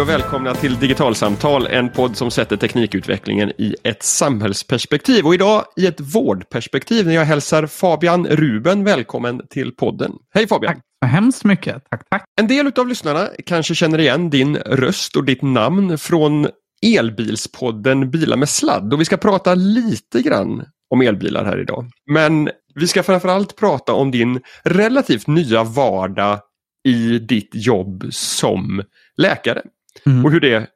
[0.00, 5.64] Hej och välkomna till Digitalsamtal, en podd som sätter teknikutvecklingen i ett samhällsperspektiv och idag
[5.76, 10.12] i ett vårdperspektiv när jag hälsar Fabian Ruben välkommen till podden.
[10.34, 10.74] Hej Fabian!
[10.74, 11.84] Tack så hemskt mycket.
[11.90, 12.24] Tack, tack.
[12.40, 16.48] En del av lyssnarna kanske känner igen din röst och ditt namn från
[16.82, 21.90] elbilspodden Bilar med sladd och vi ska prata lite grann om elbilar här idag.
[22.10, 26.40] Men vi ska framförallt prata om din relativt nya vardag
[26.88, 28.82] i ditt jobb som
[29.16, 29.62] läkare.
[30.06, 30.24] Mm.
[30.24, 30.70] Och hur det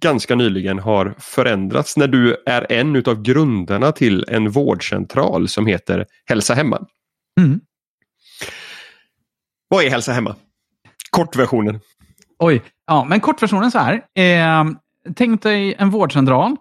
[0.00, 6.06] ganska nyligen har förändrats när du är en utav grundarna till en vårdcentral som heter
[6.26, 6.86] Hälsa Hemma.
[7.40, 7.60] Mm.
[9.68, 10.36] Vad är Hälsa Hemma?
[11.10, 11.80] Kortversionen.
[12.38, 13.94] Oj, ja, men kortversionen så här.
[14.18, 14.64] Eh,
[15.16, 16.56] tänk dig en vårdcentral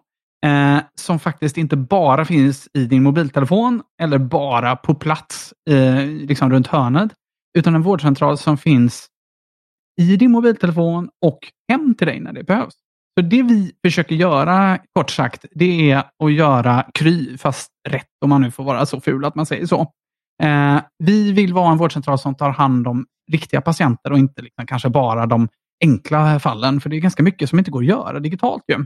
[0.45, 6.51] eh, som faktiskt inte bara finns i din mobiltelefon eller bara på plats eh, liksom
[6.51, 7.11] runt hörnet.
[7.57, 9.07] Utan en vårdcentral som finns
[9.99, 11.39] i din mobiltelefon och
[11.71, 12.73] hem till dig när det behövs.
[13.19, 18.29] Så det vi försöker göra, kort sagt, det är att göra Kry, fast rätt om
[18.29, 19.81] man nu får vara så ful att man säger så.
[20.43, 24.67] Eh, vi vill vara en vårdcentral som tar hand om riktiga patienter och inte liksom
[24.67, 25.47] kanske bara de
[25.83, 28.63] enkla fallen, för det är ganska mycket som inte går att göra digitalt.
[28.67, 28.85] Ju.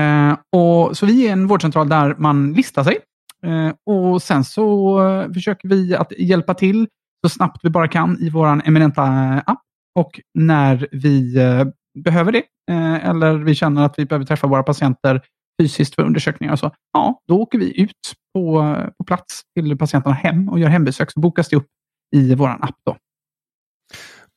[0.00, 2.98] Eh, och, så vi är en vårdcentral där man listar sig
[3.46, 6.88] eh, och sen så eh, försöker vi att hjälpa till
[7.26, 9.02] så snabbt vi bara kan i vår eminenta
[9.46, 9.60] app.
[9.94, 11.66] Och när vi eh,
[12.04, 15.22] behöver det, eh, eller vi känner att vi behöver träffa våra patienter
[15.62, 19.78] fysiskt för undersökningar och så, ja, då åker vi ut på, eh, på plats till
[19.78, 21.10] patienterna hem och gör hembesök.
[21.10, 21.66] Så bokas det upp
[22.16, 22.76] i vår app.
[22.86, 22.96] Då.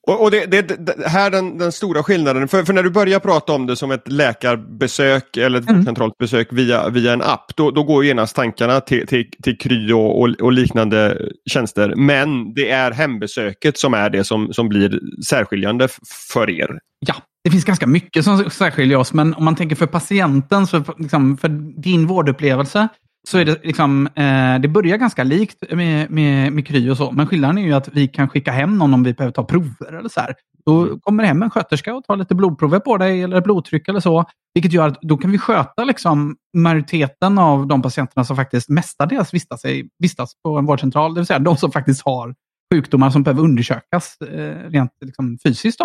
[0.08, 3.20] Och, och det, det, det, här den, den stora skillnaden, för, för, när du börjar
[3.20, 5.86] prata om det som ett läkarbesök eller ett mm.
[5.86, 9.92] centralt besök via, via en app, då, då går genast tankarna till, till, till Kry
[9.92, 11.18] och, och, och, liknande
[11.50, 11.94] tjänster.
[11.96, 15.88] Men det är hembesöket som är det som, som blir särskiljande
[16.34, 16.80] för er.
[17.00, 20.84] Ja, det finns ganska mycket som särskiljer oss, men om man tänker för patienten, så
[20.98, 21.50] liksom, för
[21.82, 22.88] din vårdupplevelse,
[23.28, 27.12] så är det liksom, eh, det börjar ganska likt med, med, med Kry och så,
[27.12, 29.94] men skillnaden är ju att vi kan skicka hem någon om vi behöver ta prover
[30.00, 30.36] eller så här.
[30.66, 31.00] Då mm.
[31.00, 34.74] kommer hem en sköterska och tar lite blodprover på dig eller blodtryck eller så, vilket
[34.74, 39.66] gör att då kan vi sköta liksom majoriteten av de patienterna som faktiskt mestadels vistas,
[39.66, 42.36] i, vistas på en vårdcentral, det vill säga de som faktiskt har
[42.74, 45.82] sjukdomar som behöver undersökas eh, rent liksom, fysiskt.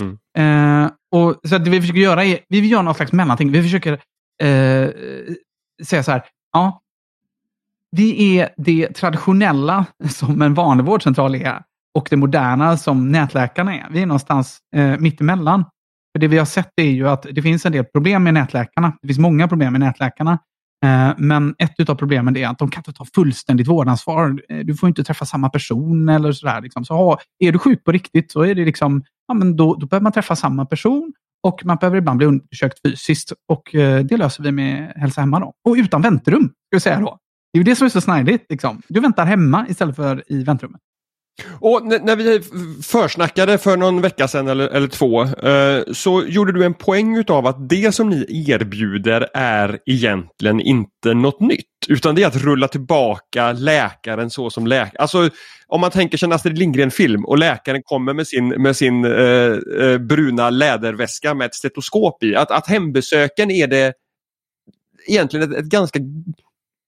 [0.00, 0.18] Mm.
[0.38, 3.52] Eh, och så det vi försöker göra är, vi vill göra något slags mellanting.
[3.52, 3.92] Vi försöker
[4.42, 4.90] eh,
[5.84, 6.80] säga så här, Ja.
[7.92, 11.62] Det är det traditionella som en vanlig vårdcentral är
[11.94, 13.86] och det moderna som nätläkarna är.
[13.90, 15.64] Vi är någonstans eh, mittemellan.
[16.12, 18.92] För det vi har sett är ju att det finns en del problem med nätläkarna.
[19.02, 20.38] Det finns många problem med nätläkarna.
[20.84, 24.42] Eh, men ett av problemen är att de kan inte ta fullständigt vårdansvar.
[24.48, 26.60] Eh, du får inte träffa samma person eller sådär.
[26.60, 26.84] Liksom.
[26.84, 29.86] Så ha, är du sjuk på riktigt så är det liksom, ja, men då, då
[29.86, 31.12] behöver man träffa samma person
[31.42, 33.32] och man behöver ibland bli undersökt fysiskt.
[33.48, 35.40] Och eh, det löser vi med Hälsa Hemma.
[35.40, 35.52] Då.
[35.68, 37.18] Och utan väntrum, ska vi säga då.
[37.52, 38.46] Det är ju det som är så snajdigt.
[38.48, 38.82] Liksom.
[38.88, 40.80] Du väntar hemma istället för i väntrummet.
[41.60, 42.40] Och när vi
[42.82, 47.46] försnackade för någon vecka sedan eller, eller två eh, så gjorde du en poäng av
[47.46, 51.66] att det som ni erbjuder är egentligen inte något nytt.
[51.88, 55.02] Utan det är att rulla tillbaka läkaren så som läkare.
[55.02, 55.30] Alltså
[55.66, 59.12] om man tänker sig en Astrid Lindgren-film och läkaren kommer med sin, med sin eh,
[59.80, 62.36] eh, bruna läderväska med ett stetoskop i.
[62.36, 63.92] Att, att hembesöken är det
[65.06, 65.98] egentligen ett, ett ganska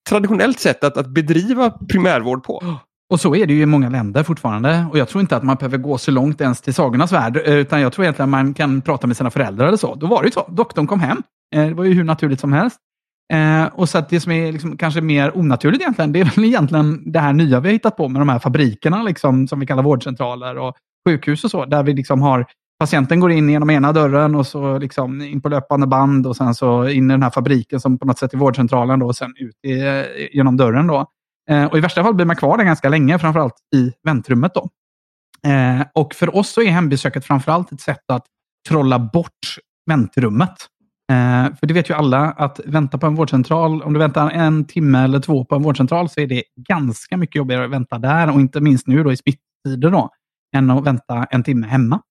[0.09, 2.79] traditionellt sätt att, att bedriva primärvård på.
[3.13, 4.85] Och så är det ju i många länder fortfarande.
[4.91, 7.37] Och jag tror inte att man behöver gå så långt ens till sagornas värld.
[7.45, 9.95] Eh, utan jag tror egentligen att man kan prata med sina föräldrar eller så.
[9.95, 10.45] Då var det ju så.
[10.49, 11.23] Doktorn kom hem.
[11.55, 12.77] Eh, det var ju hur naturligt som helst.
[13.33, 16.45] Eh, och så att det som är liksom kanske mer onaturligt egentligen, det är väl
[16.45, 19.65] egentligen det här nya vi har hittat på med de här fabrikerna, liksom, som vi
[19.65, 20.75] kallar vårdcentraler och
[21.09, 22.45] sjukhus och så, där vi liksom har
[22.79, 26.55] patienten går in genom ena dörren och så liksom in på löpande band och sen
[26.55, 29.33] så in i den här fabriken som på något sätt är vårdcentralen då, och sen
[29.37, 29.81] ut i,
[30.37, 30.87] genom dörren.
[30.87, 31.07] Då.
[31.49, 34.51] Eh, och I värsta fall blir man kvar där ganska länge, framförallt i väntrummet.
[34.53, 34.69] Då.
[35.49, 38.25] Eh, och för oss så är hembesöket framförallt ett sätt att
[38.69, 39.57] trolla bort
[39.89, 40.55] väntrummet.
[41.11, 44.65] Eh, för det vet ju alla att vänta på en vårdcentral, om du väntar en
[44.65, 48.33] timme eller två på en vårdcentral så är det ganska mycket jobbigare att vänta där
[48.33, 50.09] och inte minst nu då i smittider då,
[50.55, 52.01] än att vänta en timme hemma.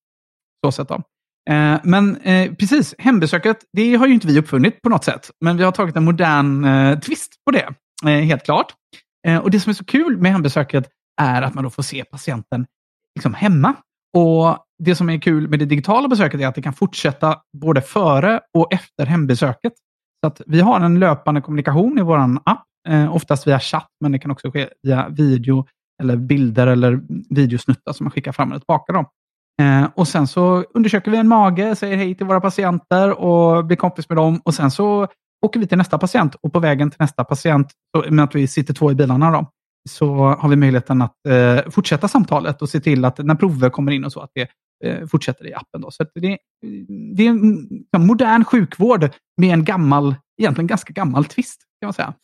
[0.65, 1.03] Så sätt då.
[1.51, 5.57] Eh, men eh, precis, hembesöket, det har ju inte vi uppfunnit på något sätt, men
[5.57, 7.75] vi har tagit en modern eh, twist på det,
[8.11, 8.75] helt klart.
[9.27, 10.89] Eh, och Det som är så kul med hembesöket
[11.21, 12.67] är att man då får se patienten
[13.15, 13.75] liksom hemma.
[14.17, 17.81] Och Det som är kul med det digitala besöket är att det kan fortsätta både
[17.81, 19.73] före och efter hembesöket.
[20.25, 24.13] Så att Vi har en löpande kommunikation i vår app, eh, oftast via chatt, men
[24.13, 25.67] det kan också ske via video
[26.03, 27.01] eller bilder eller
[27.35, 28.93] videosnuttar som man skickar fram och tillbaka.
[28.93, 29.11] Då.
[29.65, 33.77] Eh, och sen så undersöker vi en mage, säger hej till våra patienter och blir
[33.77, 34.41] kompis med dem.
[34.45, 35.09] Och sen så
[35.43, 37.69] åker vi till nästa patient och på vägen till nästa patient,
[38.11, 39.51] med att vi sitter två i bilarna, då,
[39.91, 43.93] så har vi möjligheten att eh, fortsätta samtalet och se till att när prover kommer
[43.93, 44.49] in och så, att det
[44.85, 45.81] eh, fortsätter i appen.
[45.81, 45.91] Då.
[45.91, 46.39] Så det,
[47.17, 51.95] det är en, en modern sjukvård med en gammal, egentligen ganska gammal twist, kan man
[51.95, 52.15] säga.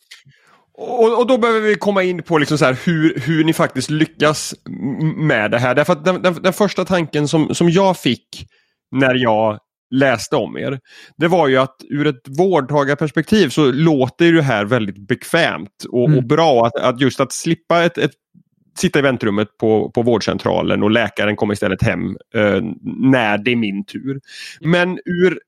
[0.73, 3.89] Och, och, då behöver vi komma in på liksom så här hur, hur ni faktiskt
[3.89, 4.55] lyckas
[5.15, 5.75] med det här.
[5.75, 8.47] Därför att den, den, den, första tanken som, som jag fick
[8.91, 9.59] när jag
[9.91, 10.79] läste om er,
[11.17, 16.17] det var ju att ur ett vårdtagarperspektiv så låter det här väldigt bekvämt och, mm.
[16.17, 18.11] och bra att, att, just att slippa ett, ett
[18.77, 23.55] sitta i väntrummet på, på vårdcentralen och läkaren kommer istället hem eh, när det är
[23.55, 24.19] min tur.
[24.61, 25.39] Men ur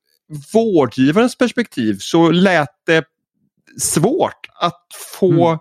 [0.54, 3.04] vårdgivarens perspektiv så lät det
[3.78, 4.86] svårt att
[5.20, 5.58] få mm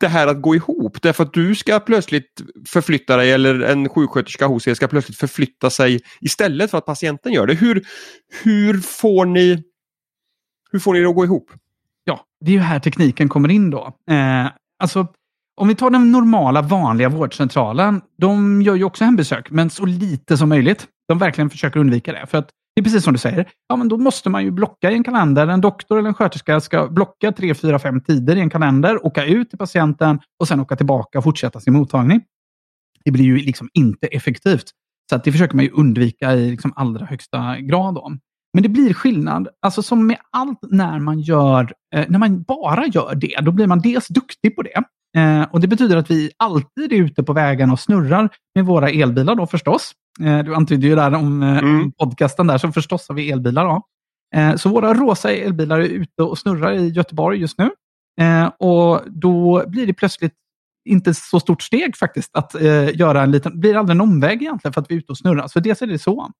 [0.00, 1.02] det här att gå ihop.
[1.02, 5.70] Därför att du ska plötsligt förflytta dig eller en sjuksköterska hos er ska plötsligt förflytta
[5.70, 7.54] sig istället för att patienten gör det.
[7.54, 7.86] Hur,
[8.42, 9.62] hur, får, ni,
[10.70, 11.50] hur får ni det att gå ihop?
[12.04, 13.92] Ja, det är ju här tekniken kommer in då.
[14.10, 14.46] Eh,
[14.78, 15.06] alltså,
[15.56, 18.00] om vi tar den normala vanliga vårdcentralen.
[18.18, 20.86] De gör ju också hembesök, men så lite som möjligt.
[21.08, 22.26] De verkligen försöker undvika det.
[22.26, 23.48] För att det är precis som du säger.
[23.68, 25.46] Ja, men då måste man ju blocka i en kalender.
[25.46, 29.24] En doktor eller en sköterska ska blocka tre, fyra, fem tider i en kalender, åka
[29.24, 32.20] ut till patienten och sen åka tillbaka och fortsätta sin mottagning.
[33.04, 34.64] Det blir ju liksom inte effektivt.
[35.10, 37.94] Så att det försöker man ju undvika i liksom allra högsta grad.
[37.94, 38.12] Då.
[38.54, 39.48] Men det blir skillnad.
[39.62, 43.66] Alltså som med allt när man, gör, eh, när man bara gör det, då blir
[43.66, 44.82] man dels duktig på det.
[45.20, 48.88] Eh, och Det betyder att vi alltid är ute på vägen och snurrar med våra
[48.88, 49.92] elbilar då förstås.
[50.20, 51.92] Eh, du antydde ju där om, eh, mm.
[51.92, 53.64] podcasten där, så förstås har vi elbilar.
[53.64, 53.82] Då.
[54.36, 57.70] Eh, så våra rosa elbilar är ute och snurrar i Göteborg just nu.
[58.58, 60.34] Och då blir det plötsligt
[60.88, 62.54] inte så stort steg faktiskt att
[62.94, 65.48] göra en liten, blir aldrig en omväg egentligen för att vi är ute och snurrar.
[65.48, 66.32] Så dels är det så.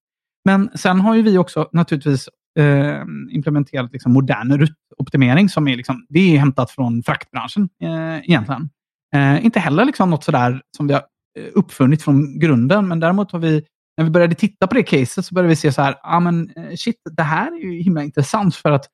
[0.44, 2.28] Men sen har ju vi också naturligtvis
[2.58, 8.70] eh, implementerat liksom modern rutoptimering som är, liksom, det är hämtat från fraktbranschen eh, egentligen.
[9.14, 11.02] Eh, inte heller liksom något sådär som vi har
[11.38, 12.88] Eh, uppfunnit från grunden.
[12.88, 13.64] Men däremot har vi,
[13.96, 16.50] när vi började titta på det caset så började vi se så här, ah, men
[16.56, 18.86] eh, shit, det här är ju himla intressant för att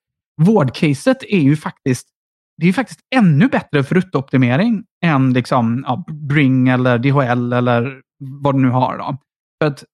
[0.42, 2.08] vårdcaset är ju faktiskt
[2.56, 8.54] det är faktiskt ännu bättre för ruttoptimering än liksom, ja, Bring eller DHL eller vad
[8.54, 8.98] du nu har.
[8.98, 9.16] Då.
[9.62, 9.84] För att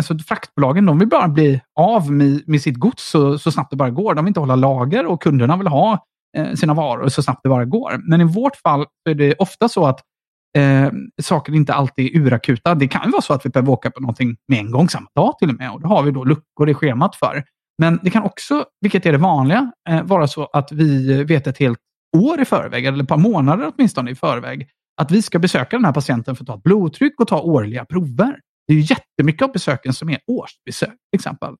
[0.00, 3.76] alltså, fraktbolagen de vill bara bli av med, med sitt gods så, så snabbt det
[3.76, 4.14] bara går.
[4.14, 6.04] De vill inte hålla lager och kunderna vill ha
[6.36, 8.00] eh, sina varor så snabbt det bara går.
[8.08, 10.00] Men i vårt fall är det ofta så att
[10.58, 12.74] eh, saker inte alltid är urakuta.
[12.74, 15.38] Det kan vara så att vi behöver åka på någonting med en gång, samma dag
[15.38, 15.70] till och med.
[15.70, 17.44] Och då har vi då luckor i schemat för.
[17.78, 21.58] Men det kan också, vilket är det vanliga, eh, vara så att vi vet ett
[21.58, 21.78] helt
[22.16, 24.68] år i förväg, eller ett par månader åtminstone i förväg,
[25.00, 27.84] att vi ska besöka den här patienten för att ta ett blodtryck och ta årliga
[27.84, 28.40] prover.
[28.66, 31.54] Det är jättemycket av besöken som är årsbesök, till exempel.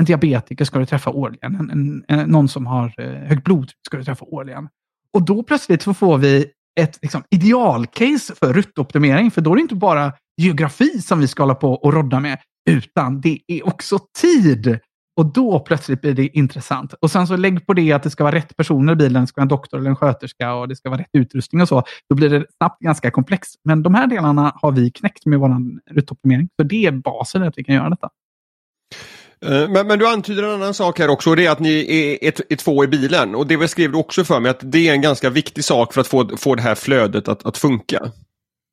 [0.00, 1.54] En diabetiker ska du träffa årligen.
[1.54, 4.68] En, en, en, någon som har eh, högt blodtryck ska du träffa årligen.
[5.12, 6.46] Och då plötsligt så får vi
[6.78, 9.30] ett liksom, idealcase för ruttoptimering.
[9.30, 12.38] För då är det inte bara geografi som vi ska hålla på och rodda med,
[12.70, 14.78] utan det är också tid.
[15.20, 16.92] Och då plötsligt blir det intressant.
[16.92, 19.22] Och sen så lägg på det att det ska vara rätt personer i bilen.
[19.22, 21.68] Det ska vara en doktor eller en sköterska och det ska vara rätt utrustning och
[21.68, 21.82] så.
[22.08, 23.60] Då blir det snabbt ganska komplext.
[23.64, 25.56] Men de här delarna har vi knäckt med vår
[25.90, 26.48] ruttoptimering.
[26.56, 28.08] Så det är basen att vi kan göra detta.
[29.46, 31.86] Eh, men, men, du antyder en annan sak här också och det är att ni
[31.88, 33.34] är, är, är två i bilen.
[33.34, 36.00] Och det beskrev du också för mig att det är en ganska viktig sak för
[36.00, 38.12] att få, få det här flödet att, att funka.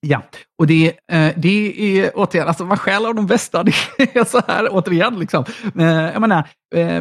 [0.08, 0.22] Ja,
[0.60, 3.64] och det, eh, det är återigen, alltså man stjäl av de bästa.
[3.98, 5.20] Det är så här återigen.
[5.20, 5.46] Liksom.
[5.80, 6.48] Eh, jag menar,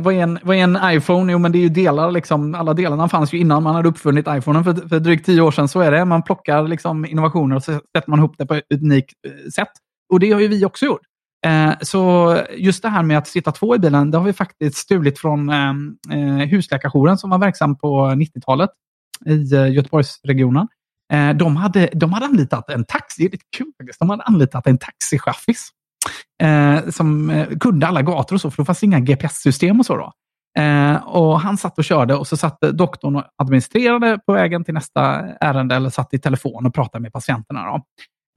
[0.01, 1.33] vad är, en, vad är en iPhone?
[1.33, 2.11] Jo, men det är ju delar.
[2.11, 5.51] Liksom, alla delarna fanns ju innan man hade uppfunnit iPhonen för, för drygt tio år
[5.51, 5.69] sedan.
[5.69, 6.05] Så är det.
[6.05, 9.13] Man plockar liksom, innovationer och så sätter man ihop det på ett unikt
[9.55, 9.73] sätt.
[10.13, 11.01] Och det har ju vi också gjort.
[11.45, 14.77] Eh, så just det här med att sitta två i bilen, det har vi faktiskt
[14.77, 15.73] stulit från eh,
[16.11, 18.71] eh, husläkarjouren som var verksam på 90-talet
[19.27, 20.69] i Göteborgsregionen.
[21.37, 23.99] De hade, de hade anlitat en taxi, det är lite kul faktiskt.
[23.99, 25.71] De hade anlitat en taxichaffis
[26.91, 29.97] som kunde alla gator och så, för då fanns inga GPS-system och så.
[29.97, 30.13] Då.
[31.05, 35.03] Och Han satt och körde och så satt doktorn och administrerade på vägen till nästa
[35.41, 37.65] ärende eller satt i telefon och pratade med patienterna.
[37.65, 37.85] Då.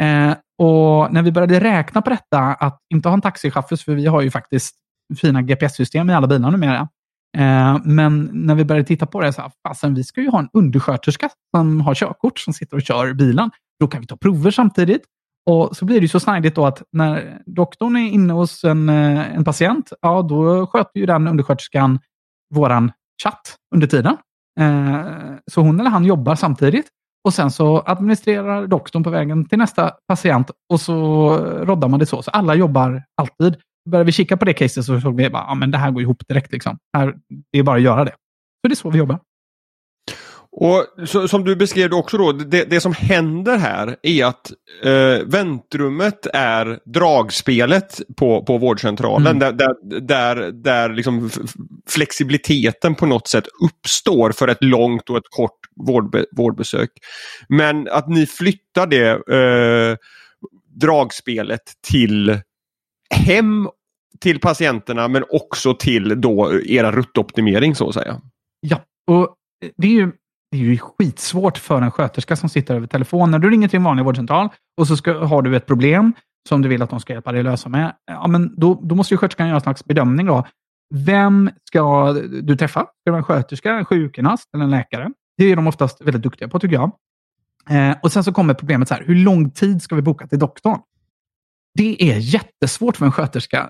[0.02, 4.06] Eh, och när vi började räkna på detta, att inte ha en taxichaffis, för vi
[4.06, 4.76] har ju faktiskt
[5.22, 6.90] fina GPS-system i alla bilar numera.
[7.38, 10.40] Eh, men när vi började titta på det, så här, fasen, vi ska ju ha
[10.40, 13.52] en undersköterska som har körkort, som sitter och kör bilen.
[13.80, 15.02] Då kan vi ta prover samtidigt.
[15.50, 19.36] Och så blir det så snajdigt då att när doktorn är inne hos en, eh,
[19.36, 22.00] en patient, ja då sköter ju den undersköterskan
[22.56, 22.92] våran
[23.24, 24.18] chatt under tiden.
[24.60, 25.06] Eh,
[25.52, 26.88] så hon eller han jobbar samtidigt.
[27.24, 32.06] Och sen så administrerar doktorn på vägen till nästa patient och så roddar man det
[32.06, 32.22] så.
[32.22, 33.62] Så alla jobbar alltid.
[33.90, 36.28] Började vi kika på det caset så såg vi att ja, det här går ihop
[36.28, 36.52] direkt.
[36.52, 36.78] Liksom.
[36.98, 37.16] Här,
[37.52, 38.12] det är bara att göra det.
[38.12, 39.20] Så det är så vi jobbar.
[40.60, 44.52] Och så, Som du beskrev också då, det, det som händer här är att
[44.84, 49.40] eh, väntrummet är dragspelet på, på vårdcentralen mm.
[49.40, 51.30] där, där, där, där liksom
[51.90, 56.90] flexibiliteten på något sätt uppstår för ett långt och ett kort vårdbe, vårdbesök.
[57.50, 59.98] Men att ni flyttar det eh,
[60.82, 62.40] dragspelet till
[63.10, 63.70] hem
[64.20, 68.22] till patienterna men också till då era ruttoptimering så att säga.
[68.60, 69.36] Ja, och
[69.78, 70.12] det är ju
[70.52, 73.32] det är ju skitsvårt för en sköterska som sitter över telefon.
[73.32, 76.14] När du ringer till en vanlig vårdcentral och så ska, har du ett problem
[76.50, 77.96] som du vill att de ska hjälpa dig lösa med.
[78.06, 80.26] Ja, men då, då måste ju sköterskan göra en slags bedömning.
[80.26, 80.48] Då.
[80.96, 82.80] Vem ska du träffa?
[82.80, 85.12] Ska det vara en sköterska, en sjukgymnast eller en läkare?
[85.38, 86.92] Det är de oftast väldigt duktiga på tycker jag.
[87.70, 90.40] Eh, och sen så kommer problemet så här, hur lång tid ska vi boka till
[90.40, 90.80] doktorn?
[91.74, 93.70] Det är jättesvårt för en sköterska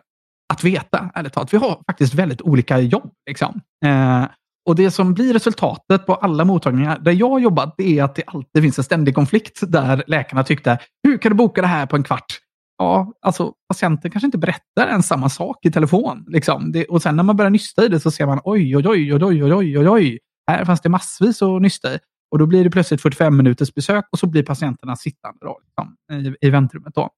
[0.54, 1.54] att veta, ärligt talat.
[1.54, 3.12] Vi har faktiskt väldigt olika jobb.
[3.28, 3.62] Liksom.
[3.86, 4.26] Eh,
[4.68, 8.16] och Det som blir resultatet på alla mottagningar där jag har jobbat, det är att
[8.16, 11.86] det alltid finns en ständig konflikt där läkarna tyckte, hur kan du boka det här
[11.86, 12.40] på en kvart?
[12.78, 16.26] Ja, alltså patienten kanske inte berättar ens samma sak i telefon.
[16.28, 16.72] Liksom.
[16.72, 19.14] Det, och sen när man börjar nysta i det så ser man, oj, oj, oj,
[19.14, 20.20] oj, oj, oj, oj, oj.
[20.48, 22.00] Här fanns det massvis att nysta i.
[22.32, 25.96] Och då blir det plötsligt 45 minuters besök och så blir patienterna sittande då, liksom,
[26.42, 26.96] i, i väntrummet.
[26.96, 27.10] Då.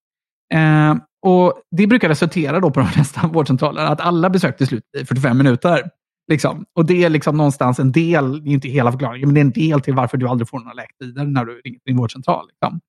[0.53, 4.83] Eh, och Det brukar resultera då på de flesta vårdcentraler att alla besök till slut
[4.91, 5.89] blir 45 minuter.
[6.31, 6.65] Liksom.
[6.73, 9.45] Och det är liksom någonstans en del, det är inte hela förklaringen, men det är
[9.45, 12.47] en del till varför du aldrig får några läktider när du ringer din vårdcentral.
[12.47, 12.79] Liksom.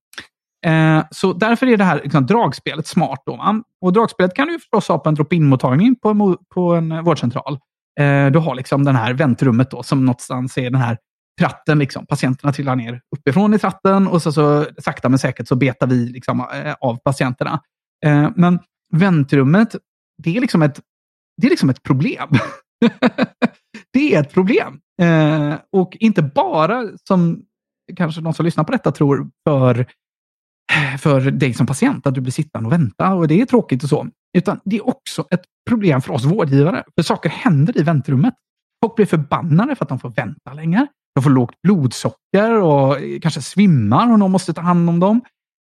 [0.67, 3.23] Eh, så därför är det här liksom, dragspelet smart.
[3.27, 3.65] Då, man.
[3.81, 7.59] Och dragspelet kan du förstås ha på en drop-in-mottagning på, på en eh, vårdcentral.
[8.01, 10.99] Eh, du har liksom den här väntrummet då, som någonstans är den här
[11.41, 11.79] tratten.
[11.79, 12.07] Liksom.
[12.07, 16.07] Patienterna trillar ner uppifrån i tratten och så, så sakta men säkert så betar vi
[16.07, 17.61] liksom, eh, av patienterna.
[18.05, 18.59] Eh, men
[18.93, 19.77] väntrummet,
[20.23, 20.81] det är liksom ett,
[21.43, 22.29] det är liksom ett problem.
[23.93, 24.81] det är ett problem.
[25.73, 27.43] Och inte bara, som
[27.97, 29.87] kanske de som lyssnar på detta tror, för,
[30.99, 33.89] för dig som patient, att du blir sittande och vänta och det är tråkigt och
[33.89, 34.07] så.
[34.39, 36.85] Utan det är också ett problem för oss vårdgivare.
[36.95, 38.35] För saker händer i väntrummet.
[38.85, 40.87] Folk blir förbannade för att de får vänta länge.
[41.15, 45.21] De får lågt blodsocker och kanske svimmar och någon måste ta hand om dem.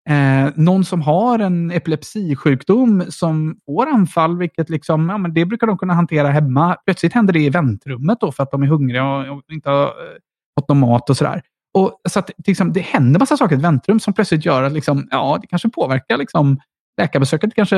[0.09, 5.67] Eh, någon som har en epilepsisjukdom som får anfall, vilket liksom, ja, men det brukar
[5.67, 6.77] de kunna hantera hemma.
[6.85, 10.17] Plötsligt händer det i väntrummet då för att de är hungriga och, inte har eh,
[10.59, 11.41] fått någon mat och sådär.
[11.73, 14.71] Och, så att, liksom, det händer massa saker i ett väntrum som plötsligt gör att
[14.73, 16.59] liksom, ja, det kanske påverkar liksom,
[16.97, 17.77] läkarbesöket kanske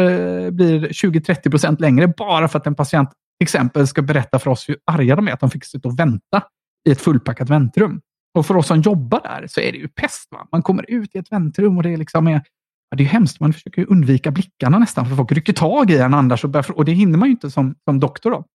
[0.51, 4.69] blir 20-30 procent längre bara för att en patient till exempel ska berätta för oss
[4.69, 6.43] hur arga de är att de fick sitta och vänta
[6.89, 8.01] i ett fullpackat väntrum.
[8.37, 10.27] Och för oss som jobbar där så är det ju pest.
[10.31, 10.47] Va?
[10.51, 12.41] Man kommer ut i ett väntrum och det är liksom är,
[12.89, 13.39] ja, det är hemskt.
[13.39, 16.43] Man försöker undvika blickarna nästan för folk rycker tag i en annars.
[16.43, 18.31] Och, börjar, och det hinner man ju inte som, som doktor.
[18.31, 18.45] Då.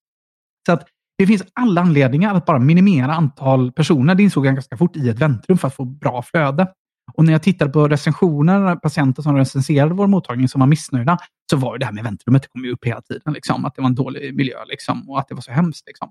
[0.66, 4.14] Så att det finns alla anledningar att bara minimera antal personer.
[4.14, 6.68] Det insåg jag ganska fort i ett väntrum för att få bra flöde.
[7.14, 11.18] Och när jag tittade på recensioner, patienter som recenserade vår mottagning som var missnöjda,
[11.50, 13.32] så var det här med väntrummet, det kom ju upp hela tiden.
[13.32, 15.86] Liksom, att det var en dålig miljö liksom, och att det var så hemskt.
[15.86, 16.10] Liksom.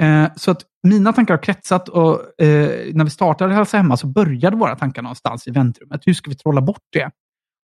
[0.00, 4.06] Eh, så att mina tankar har kretsat och eh, när vi startade Hälsa Hemma så
[4.06, 6.00] började våra tankar någonstans i väntrummet.
[6.06, 7.10] Hur ska vi trolla bort det?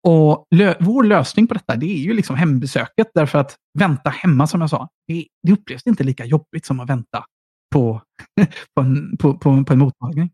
[0.07, 3.07] Och lö vår lösning på detta det är ju liksom hembesöket.
[3.13, 6.89] Därför att vänta hemma, som jag sa, det, det upplevs inte lika jobbigt som att
[6.89, 7.25] vänta
[7.73, 8.01] på,
[8.75, 10.31] på, en, på, på, på en mottagning.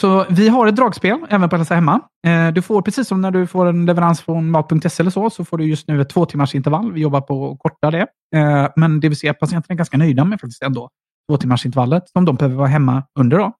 [0.00, 2.00] Så vi har ett dragspel även på Hälsa Hemma.
[2.26, 5.44] Eh, du får, precis som när du får en leverans från mat.se eller så, så
[5.44, 6.92] får du just nu ett två timmars intervall.
[6.92, 8.06] Vi jobbar på att korta det.
[8.36, 10.90] Eh, men det vill säga att patienterna är ganska nöjda med faktiskt ändå
[11.30, 13.38] två timmars intervallet som de behöver vara hemma under.
[13.38, 13.52] Då.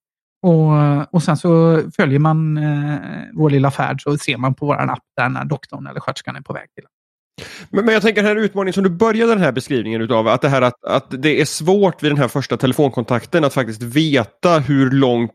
[0.47, 2.99] Och, och sen så följer man eh,
[3.33, 6.41] vår lilla färd så ser man på vår app där när doktorn eller sköterskan är
[6.41, 6.85] på väg till.
[7.71, 10.43] Men, men jag tänker den här utmaningen som du började den här beskrivningen utav, att
[10.43, 14.59] det här att, att det är svårt vid den här första telefonkontakten att faktiskt veta
[14.59, 15.31] hur långt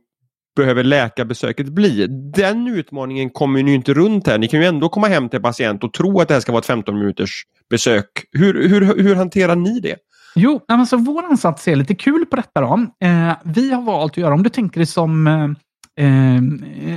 [0.59, 2.07] behöver läkarbesöket bli?
[2.35, 4.37] Den utmaningen kommer ni inte runt här.
[4.37, 6.59] Ni kan ju ändå komma hem till patient och tro att det här ska vara
[6.59, 8.05] ett 15 minuters besök.
[8.31, 9.95] Hur, hur, hur hanterar ni det?
[10.35, 12.61] Jo, alltså vår ansats är lite kul på detta.
[12.61, 12.85] Då.
[13.07, 15.43] Eh, vi har valt att göra, om du tänker dig som eh,
[16.05, 16.41] eh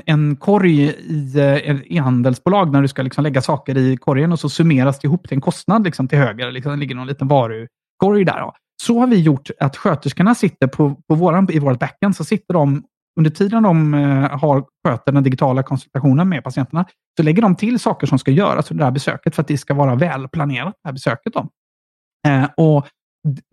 [0.07, 4.49] en korg i eh, e-handelsbolag när du ska liksom lägga saker i korgen och så
[4.49, 6.53] summeras det ihop till en kostnad liksom till höger.
[6.53, 8.41] Liksom, det ligger någon liten varukorg där.
[8.41, 8.55] Då.
[8.83, 12.55] Så har vi gjort att sköterskorna sitter på, på våran, i vårt backend så sitter
[12.55, 12.83] de
[13.19, 16.85] under tiden de eh, har, sköter den digitala konsultationen med patienterna,
[17.17, 19.59] så lägger de till saker som ska göras under det här besöket för att det
[19.59, 21.33] ska vara välplanerat, det här besöket.
[21.33, 21.49] Då.
[22.29, 22.87] Eh, och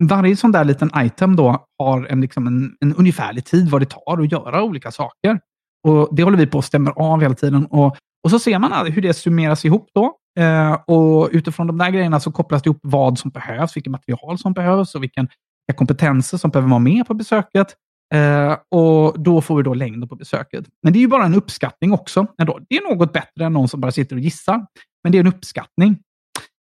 [0.04, 3.90] varje sån där liten item då har en, liksom en, en ungefärlig tid vad det
[3.90, 5.40] tar att göra olika saker.
[5.88, 7.66] Och Det håller vi på att stämma av hela tiden.
[7.66, 10.14] Och, och så ser man hur det summeras ihop då.
[10.38, 14.38] Eh, och utifrån de där grejerna så kopplas det ihop vad som behövs, vilket material
[14.38, 15.28] som behövs och vilken,
[15.66, 17.74] vilka kompetenser som behöver vara med på besöket.
[18.14, 20.64] Eh, och Då får vi då längden på besöket.
[20.82, 22.26] Men det är ju bara en uppskattning också.
[22.38, 22.60] Ändå.
[22.68, 24.66] Det är något bättre än någon som bara sitter och gissar.
[25.02, 25.98] Men det är en uppskattning.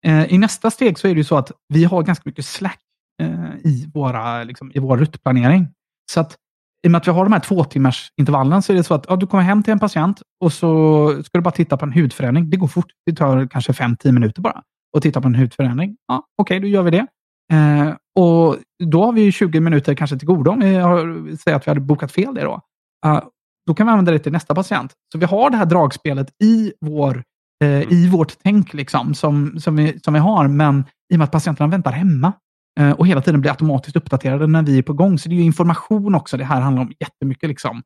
[0.06, 2.80] Eh, I nästa steg så är det ju så att vi har ganska mycket slack
[3.22, 5.68] eh, i, våra, liksom, i vår ruttplanering.
[6.12, 6.36] Så att
[6.84, 8.94] i och med att vi har de här två timmars intervallen så är det så
[8.94, 11.84] att ja, du kommer hem till en patient och så ska du bara titta på
[11.84, 12.50] en hudförändring.
[12.50, 12.92] Det går fort.
[13.06, 14.62] Det tar kanske 5-10 minuter bara
[14.96, 15.96] att titta på en hudförändring.
[16.06, 17.06] Ja, Okej, okay, då gör vi det.
[17.52, 21.66] Eh, och Då har vi 20 minuter kanske till godo om vi har, säger att
[21.66, 22.60] vi hade bokat fel det då.
[23.06, 23.22] Uh,
[23.66, 24.92] då kan vi använda det till nästa patient.
[25.12, 27.22] Så vi har det här dragspelet i, vår,
[27.64, 27.88] eh, mm.
[27.90, 31.32] i vårt tänk liksom, som, som, vi, som vi har, men i och med att
[31.32, 32.32] patienterna väntar hemma
[32.80, 35.18] Eh, och hela tiden blir automatiskt uppdaterade när vi är på gång.
[35.18, 37.48] Så det är information också det här handlar om jättemycket.
[37.48, 37.82] Liksom.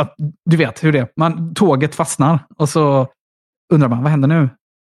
[0.00, 1.08] Att, du vet hur det är.
[1.16, 3.08] Man, tåget fastnar och så
[3.72, 4.48] undrar man, vad händer nu?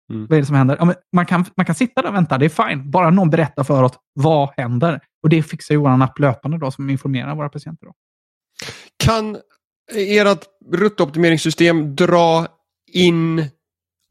[0.09, 0.27] Mm.
[0.29, 0.77] Vad är det som händer?
[0.79, 2.91] Ja, man, kan, man kan sitta där och vänta, det är fine.
[2.91, 4.99] Bara någon berättar för oss, vad händer?
[5.23, 7.85] Och det fixar ju vår app löpande då, som informerar våra patienter.
[7.85, 7.93] Då.
[9.03, 9.37] Kan
[9.95, 12.47] ert ruttoptimeringssystem dra
[12.93, 13.49] in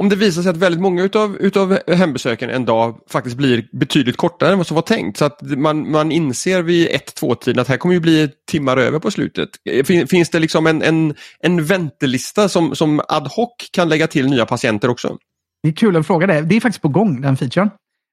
[0.02, 4.16] om det visar sig att väldigt många utav, utav hembesöken en dag faktiskt blir betydligt
[4.16, 5.18] kortare än vad som var tänkt.
[5.18, 9.10] Så att man, man inser vid 1-2-tiden att här kommer ju bli timmar över på
[9.10, 9.48] slutet.
[10.08, 14.46] Finns det liksom en, en, en väntelista som, som ad hoc kan lägga till nya
[14.46, 15.18] patienter också?
[15.62, 16.42] Det är kul att fråga det.
[16.42, 17.70] Det är faktiskt på gång, den featuren.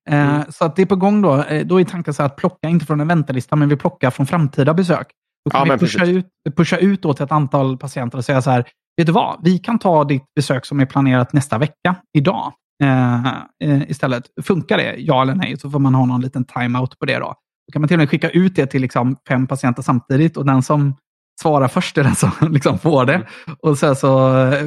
[0.09, 0.43] Eh, mm.
[0.49, 1.43] Så att det är på gång då.
[1.43, 4.25] Eh, då är tanken så att plocka, inte från en väntelista, men vi plockar från
[4.25, 5.07] framtida besök.
[5.45, 6.25] Då kan ja, vi pusha ut,
[6.55, 8.65] pusha ut då till ett antal patienter och säga så här,
[8.97, 12.53] vet du vad, vi kan ta ditt besök som är planerat nästa vecka, idag.
[12.83, 13.25] Eh,
[13.63, 14.23] eh, istället.
[14.43, 14.95] Funkar det?
[14.97, 15.57] Ja eller nej?
[15.57, 17.19] Så får man ha någon liten timeout på det.
[17.19, 17.33] Då.
[17.67, 20.45] Då kan man till och med skicka ut det till liksom fem patienter samtidigt och
[20.45, 20.95] den som
[21.41, 23.27] svarar först är den som liksom får det.
[23.59, 24.59] Och sen så eh,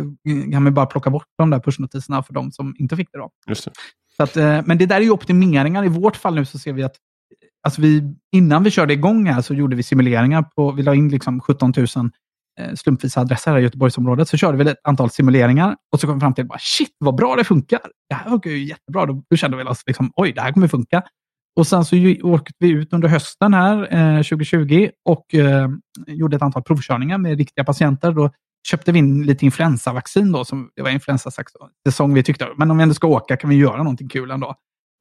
[0.53, 3.19] kan man bara plocka bort de där pushnotiserna för de som inte fick det.
[3.19, 3.31] Då.
[3.49, 3.71] Just det.
[4.17, 5.85] Så att, eh, men det där är ju optimeringar.
[5.85, 6.97] I vårt fall nu så ser vi att
[7.63, 10.43] alltså vi, innan vi körde igång här så gjorde vi simuleringar.
[10.43, 12.11] på Vi la in liksom 17 000
[12.59, 16.17] Eh, slumpvisa adresser här i Göteborgsområdet, så körde vi ett antal simuleringar och så kom
[16.17, 17.81] vi fram till att shit vad bra det funkar.
[18.09, 19.07] Det här funkar ju jättebra.
[19.07, 21.03] Då, då kände vi oss liksom, oj, det här kommer funka.
[21.59, 25.69] Och sen så åkte vi ut under hösten här eh, 2020 och eh,
[26.07, 28.13] gjorde ett antal provkörningar med riktiga patienter.
[28.13, 28.31] Då
[28.69, 32.83] köpte vi in lite influensavaccin då, som det var influensasäsong vi tyckte, men om vi
[32.83, 34.55] ändå ska åka kan vi göra någonting kul ändå.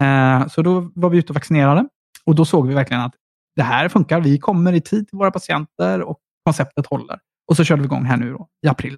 [0.03, 1.87] Eh, så då var vi ute och vaccinerade
[2.25, 3.13] och då såg vi verkligen att
[3.55, 4.21] det här funkar.
[4.21, 7.19] Vi kommer i tid till våra patienter och konceptet håller.
[7.47, 8.97] Och så körde vi igång här nu då, i april.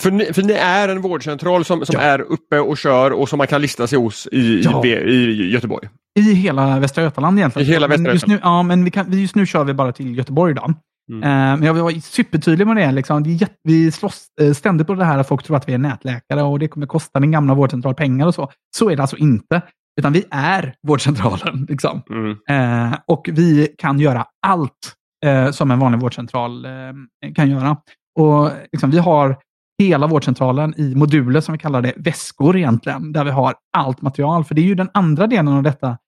[0.00, 2.00] För ni, för ni är en vårdcentral som, som ja.
[2.00, 4.86] är uppe och kör och som man kan lista sig hos i, ja.
[4.86, 5.88] i, i, Göteborg?
[6.18, 7.68] I hela Västra Götaland egentligen.
[7.68, 9.92] I hela Västra men just nu, ja, men vi kan, just nu kör vi bara
[9.92, 10.54] till Göteborg.
[10.54, 10.74] Då.
[11.12, 11.22] Mm.
[11.22, 12.92] Uh, men jag vill vara supertydlig med det.
[12.92, 13.38] Liksom.
[13.62, 16.58] vi slåss uh, ständigt på det här att folk tror att vi är nätläkare och
[16.58, 18.50] det kommer kosta den gamla vårdcentralen pengar och så.
[18.76, 19.62] Så är det alltså inte.
[20.00, 21.66] Utan vi är vårdcentralen.
[21.68, 22.02] Liksom.
[22.10, 22.90] Mm.
[22.90, 27.76] Uh, och vi kan göra allt eh, som en vanlig vårdcentral eh, kan göra.
[28.20, 29.36] Och liksom, Vi har
[29.78, 34.44] hela vårdcentralen i moduler, som vi kallar det, väskor egentligen, där vi har allt material.
[34.44, 35.98] För det är ju den andra delen av detta.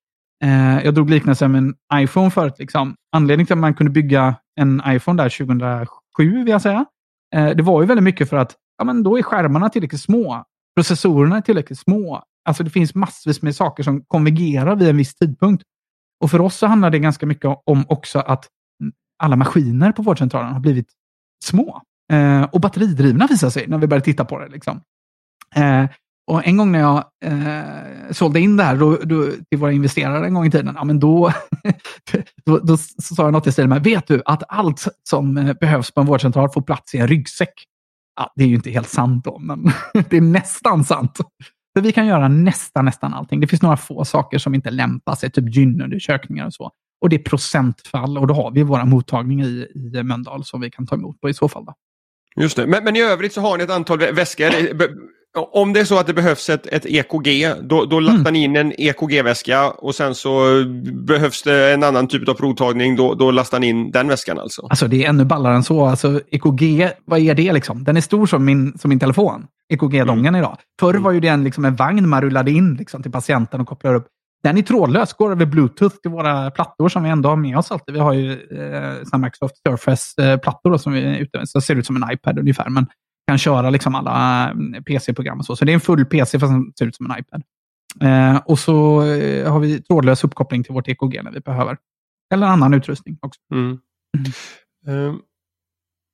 [0.45, 2.55] Eh, jag drog liknelsen med en iPhone förut.
[2.59, 2.95] Liksom.
[3.13, 5.87] Anledningen till att man kunde bygga en iPhone där 2007,
[6.19, 6.85] vill jag säga,
[7.35, 10.45] eh, det var ju väldigt mycket för att ja, men då är skärmarna tillräckligt små.
[10.77, 12.23] Processorerna är tillräckligt små.
[12.45, 15.63] Alltså det finns massvis med saker som konvergerar vid en viss tidpunkt.
[16.21, 18.49] Och för oss så handlar det ganska mycket om också att
[19.23, 20.89] alla maskiner på vårdcentralen har blivit
[21.45, 21.83] små.
[22.13, 24.49] Eh, och batteridrivna visar sig när vi började titta på det.
[24.49, 24.81] Liksom.
[25.55, 25.87] Eh,
[26.27, 30.27] och En gång när jag eh, sålde in det här då, då, till våra investerare
[30.27, 31.33] en gång i tiden, ja, men då,
[32.45, 35.91] då, då sa jag något i stil med, vet du att allt som eh, behövs
[35.91, 37.55] på en vårdcentral får plats i en ryggsäck?
[38.17, 39.65] Ja, det är ju inte helt sant då, men
[40.11, 41.19] det är nästan sant.
[41.75, 43.41] För vi kan göra nästan, nästan allting.
[43.41, 46.71] Det finns några få saker som inte lämpar sig, typ gynundersökningar och så.
[47.01, 50.71] Och det är procentfall och då har vi våra mottagningar i, i Mölndal som vi
[50.71, 51.65] kan ta emot på i så fall.
[51.65, 51.75] Då.
[52.37, 54.51] Just det, men, men i övrigt så har ni ett antal väskor.
[55.53, 58.33] Om det är så att det behövs ett, ett EKG, då, då lattar mm.
[58.33, 60.65] ni in en EKG-väska och sen så
[61.07, 64.63] behövs det en annan typ av provtagning, då, då lastar ni in den väskan alltså?
[64.63, 65.85] Alltså det är ännu ballare än så.
[65.85, 67.85] Alltså, EKG, vad är det liksom?
[67.85, 70.39] Den är stor som min, som min telefon, EKG-dongen mm.
[70.39, 70.59] idag.
[70.81, 71.03] Förr mm.
[71.03, 73.97] var ju det en, liksom en vagn man rullade in liksom, till patienten och kopplade
[73.97, 74.07] upp
[74.43, 77.71] den är trådlös, går över bluetooth till våra plattor som vi ändå har med oss
[77.71, 77.95] alltid.
[77.95, 82.39] Vi har ju eh, Microsoft Surface-plattor som vi ute så ser ut som en iPad
[82.39, 82.87] ungefär, men
[83.27, 85.57] kan köra liksom alla eh, PC-program och så.
[85.57, 87.43] Så det är en full PC fast den ser ut som en iPad.
[88.01, 91.77] Eh, och så eh, har vi trådlös uppkoppling till vårt EKG när vi behöver.
[92.35, 93.41] Eller annan utrustning också.
[93.55, 93.79] Mm.
[94.87, 95.09] Mm.
[95.09, 95.21] Um,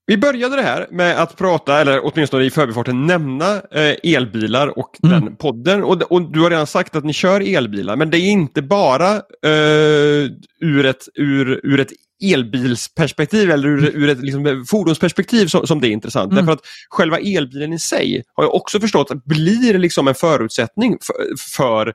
[0.09, 4.97] Vi började det här med att prata, eller åtminstone i förbifarten nämna eh, elbilar och
[5.05, 5.21] Mm.
[5.21, 5.85] den podden.
[5.85, 9.14] Och, och du har redan sagt att ni kör elbilar, men det är inte bara
[9.44, 11.92] eh, ur, ett, ur, ur ett
[12.25, 16.33] elbilsperspektiv eller ur, ur ett liksom, fordonsperspektiv som, som det är intressant.
[16.33, 16.44] Mm.
[16.44, 20.99] Därför att själva elbilen i sig har jag också förstått att blir liksom en förutsättning
[21.03, 21.14] för,
[21.57, 21.92] för,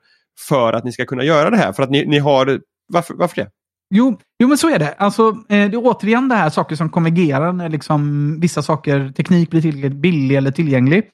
[0.48, 1.72] för att ni ska kunna göra det här.
[1.72, 3.48] För att ni, ni har, varför, varför det?
[3.94, 4.92] Jo, jo, men så är det.
[4.92, 9.50] Alltså, eh, det är återigen det här saker som konvergerar när liksom vissa saker, teknik
[9.50, 11.10] blir tillräckligt billig eller tillgänglig.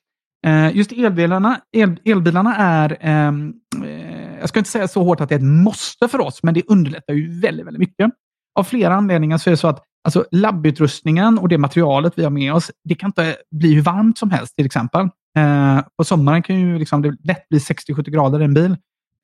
[0.46, 3.52] Eh, just elbilarna, el, elbilarna är, ehm,
[3.84, 6.54] eh, jag ska inte säga så hårt att det är ett måste för oss, men
[6.54, 8.10] det underlättar ju väldigt, väldigt mycket.
[8.58, 12.30] Av flera anledningar så är det så att alltså, labbutrustningen och det materialet vi har
[12.30, 15.08] med oss, det kan inte bli hur varmt som helst till exempel.
[15.38, 18.76] Eh, på sommaren kan ju liksom, det lätt bli 60-70 grader i en bil.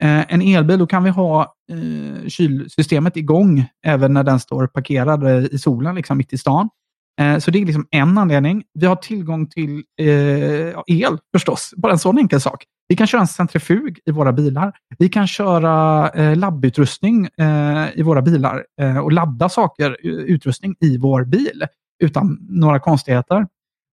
[0.02, 5.24] Eh, en elbil, då kan vi ha eh, kylsystemet igång även när den står parkerad
[5.24, 6.68] eh, i solen liksom, mitt i stan.
[7.20, 8.64] Eh, så det är liksom en anledning.
[8.74, 11.74] Vi har tillgång till eh, el förstås.
[11.76, 12.64] Bara en sån enkel sak.
[12.88, 14.72] Vi kan köra en centrifug i våra bilar.
[14.98, 20.74] Vi kan köra eh, labbutrustning eh, i våra bilar eh, och ladda saker, eh, utrustning
[20.80, 21.64] i vår bil
[22.04, 23.46] utan några konstigheter.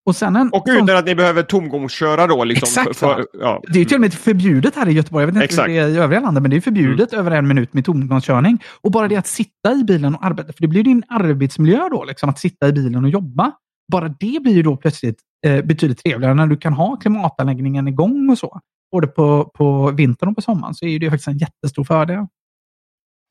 [0.06, 2.44] Och sen en, Och utan att ni behöver tomgångsköra då?
[2.44, 3.62] Liksom, Exakt, för, ja.
[3.68, 5.22] det är till och med förbjudet här i Göteborg.
[5.22, 5.70] Jag vet inte Exakt.
[5.70, 8.64] hur det är i övriga landet, men det är förbjudet över en minut med tomgångskörning.
[8.82, 12.04] Och bara det att sitta i bilen och arbeta, för det blir din arbetsmiljö då,
[12.04, 13.52] liksom, att sitta i bilen och jobba.
[13.92, 18.30] Bara det blir ju då plötsligt eh, betydligt trevligare när du kan ha klimatanläggningen igång
[18.30, 18.60] och så.
[18.92, 22.26] Både på, på vintern och på sommaren så är det faktiskt en jättestor fördel.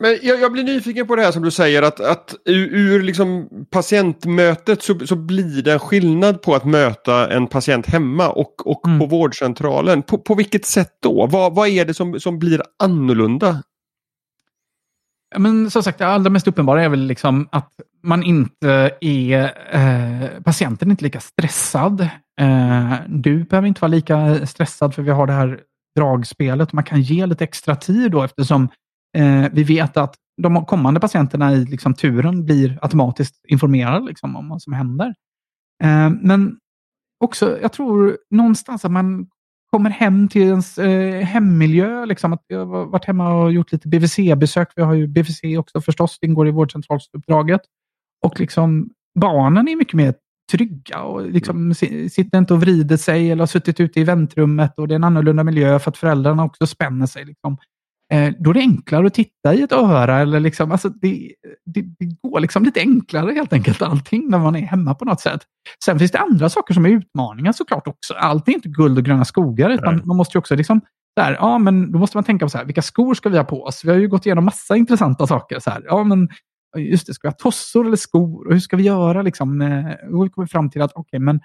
[0.01, 3.03] Men jag, jag blir nyfiken på det här som du säger att, att ur, ur
[3.03, 8.67] liksom patientmötet så, så blir det en skillnad på att möta en patient hemma och,
[8.67, 8.99] och Mm.
[8.99, 10.03] på vårdcentralen.
[10.03, 11.27] På, på vilket sätt då?
[11.27, 13.63] Vad, vad är det som, som blir annorlunda?
[15.37, 19.45] Men som sagt, det allra mest uppenbara är väl liksom att man inte är...
[19.73, 22.01] Eh, patienten är inte lika stressad.
[22.41, 25.61] Eh, du behöver inte vara lika stressad för vi har det här
[25.97, 26.73] dragspelet.
[26.73, 28.69] Man kan ge lite extra tid då eftersom
[29.19, 34.49] eh, vi vet att de kommande patienterna i liksom, turen blir automatiskt informerade liksom, om
[34.49, 35.15] vad som händer.
[35.85, 36.59] Eh, men
[37.25, 39.27] också, jag tror någonstans att man
[39.73, 42.07] kommer hem till ens eh, hemmiljö.
[42.07, 44.69] Liksom, att jag har varit hemma och gjort lite BVC-besök.
[44.77, 47.61] Vi har ju BVC också förstås, det ingår i vårdcentralsuppdraget.
[48.25, 50.15] Och liksom, barnen är mycket mer
[50.53, 54.79] trygga och liksom, si- sitter inte och vrider sig eller har suttit ute i väntrummet
[54.79, 57.25] och det är en annorlunda miljö för att föräldrarna också spänner sig.
[57.25, 57.57] Liksom.
[58.13, 60.19] Eh, då är det enklare att titta i ett öra.
[60.19, 61.33] Eller liksom, alltså det,
[61.65, 65.21] det, det går liksom lite enklare helt enkelt allting när man är hemma på något
[65.21, 65.41] sätt.
[65.85, 68.15] Sen finns det andra saker som är utmaningar såklart också.
[68.15, 69.71] Allt är inte guld och gröna skogar.
[69.71, 70.05] Utan Nej.
[70.05, 70.81] man måste ju också liksom,
[71.17, 73.45] där, ja, men då måste man tänka på så här, vilka skor ska vi ha
[73.45, 73.85] på oss?
[73.85, 75.61] Vi har ju gått igenom massa intressanta saker.
[75.61, 76.29] Så här, ja, men
[76.79, 78.47] just det, ska vi ha tossor eller skor?
[78.47, 79.23] Och hur ska vi göra?
[79.23, 79.61] Liksom?
[79.61, 81.41] Eh, Och vi kommer fram till att okej, men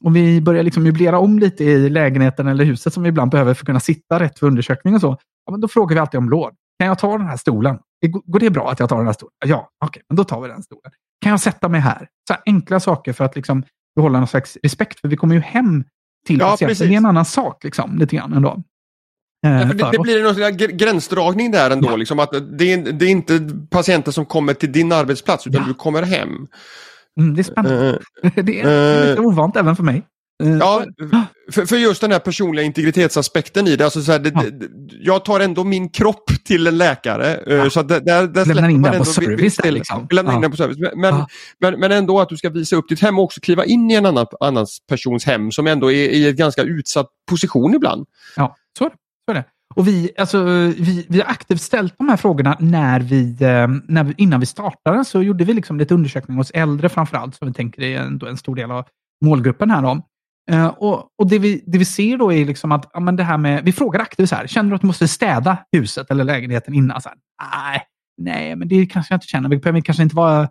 [0.00, 3.54] om vi börjar liksom möblera om lite i lägenheten eller huset som vi ibland behöver
[3.54, 5.16] för att kunna sitta rätt för undersökning och så.
[5.46, 6.54] Ja, men då frågar vi alltid om låd.
[6.78, 7.78] Kan jag ta den här stolen?
[8.24, 9.32] Går det bra att jag tar den här stolen?
[9.46, 10.92] Ja, okej, men då tar vi den stolen.
[11.22, 12.08] Kan jag sätta mig här?
[12.28, 13.62] Så här enkla saker för att liksom
[13.96, 15.00] behålla någon slags respekt.
[15.00, 15.84] För vi kommer ju hem
[16.26, 16.68] till Ja, patienten.
[16.70, 16.88] precis.
[16.88, 18.62] Det är en annan sak, liksom, lite grann ändå.
[19.46, 21.90] Eh, Ja, för det, det blir någon slags gr- gränsdragning där ändå.
[21.90, 21.96] Ja.
[21.96, 25.68] Liksom, att det, är, det är inte patienter som kommer till din arbetsplats utan Ja.
[25.68, 26.46] du kommer hem.
[27.20, 28.00] Mm, det är spännande.
[28.22, 30.02] Eh, det är eh, lite ovant även för mig.
[30.42, 30.84] Eh, Ja,
[31.52, 33.84] för, för just den här personliga integritetsaspekten i det.
[33.84, 34.42] Alltså så här, det, Ja.
[34.42, 34.66] det
[35.00, 37.34] jag tar ändå min kropp till en läkare.
[37.34, 37.70] eh, Ja.
[37.70, 40.06] Så där, där, där Lämnar in man den på service där, liksom.
[40.10, 40.42] Lämnar in Ja.
[40.42, 40.78] den på service.
[40.96, 41.28] Men, Ja.
[41.60, 43.94] men, men ändå att du ska visa upp ditt hem och också kliva in i
[43.94, 48.06] en annan annans persons hem som ändå är i en ganska utsatt position ibland.
[48.36, 48.96] Ja, så är det.
[49.26, 49.44] Så är det.
[49.74, 50.44] Och vi, alltså,
[50.78, 54.46] vi, vi har aktivt ställt de här frågorna när vi, eh, när vi, innan vi
[54.46, 55.04] startade.
[55.04, 58.36] Så gjorde vi liksom lite undersökningar hos äldre framförallt, som vi tänker är ändå en
[58.36, 58.84] stor del av
[59.24, 59.82] målgruppen här.
[59.82, 60.02] Då.
[60.50, 63.22] Eh, och och det, vi, det vi ser då är liksom att ja, men det
[63.24, 66.24] här med, vi frågar aktivt så här, känner du att du måste städa huset eller
[66.24, 67.00] lägenheten innan?
[67.02, 67.18] Så här,
[67.54, 67.82] nej,
[68.22, 69.48] nej, men det kanske jag inte känner.
[69.48, 70.48] Det behöver kanske inte vara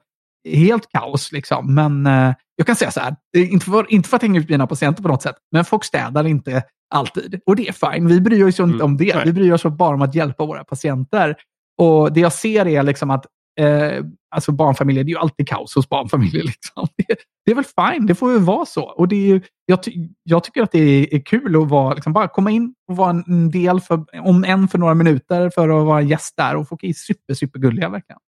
[0.54, 1.32] helt kaos.
[1.32, 1.76] Liksom.
[1.76, 4.68] Men eh, jag kan säga så här, inte för, inte för att hänga ut mina
[4.68, 6.64] patienter på något sätt, men folk städar inte
[6.96, 7.42] alltid.
[7.46, 8.08] Och det är fine.
[8.08, 9.16] Vi bryr oss ju inte Mm, om det.
[9.16, 9.26] nej.
[9.26, 11.36] Vi bryr oss bara om att hjälpa våra patienter.
[11.82, 13.26] Och det jag ser är liksom att
[13.60, 16.44] eh, alltså barnfamiljer, det är ju alltid kaos hos barnfamiljer.
[16.54, 16.88] Liksom.
[16.98, 17.16] Det,
[17.46, 17.64] det är väl
[17.94, 18.84] fine, det får ju vara så.
[18.84, 21.94] Och det är, ju- jag, ty, jag tycker att det är, är kul att vara,
[21.94, 25.70] liksom, bara komma in och vara en- del, för, om än för några minuter, för
[25.70, 26.56] att vara gäst där.
[26.56, 28.20] Och folk är super, supergulliga verkligen.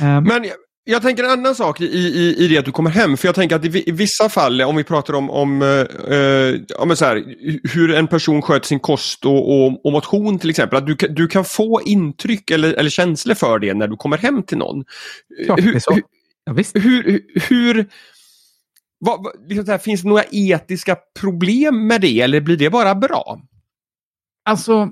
[0.00, 0.44] Eh, Men
[0.88, 3.16] jag, tänker en annan sak i, i, i det att du kommer hem.
[3.16, 6.86] För jag tänker att i, vi- i vissa fall, om vi pratar om, om, eh,
[6.86, 7.24] men så här,
[7.74, 10.78] hur en person sköter sin kost och, och, och motion till exempel.
[10.78, 14.18] Att du, kan- du kan få intryck eller, eller känslor för det när du kommer
[14.18, 14.84] hem till någon.
[15.44, 15.92] Klart hur, så.
[15.94, 16.02] hur,
[16.44, 16.76] ja, visst.
[16.76, 17.86] hur, hur,
[18.98, 22.94] vad, vad, liksom här, finns det några etiska problem med det eller blir det bara
[22.94, 23.40] bra?
[24.48, 24.88] Alltså,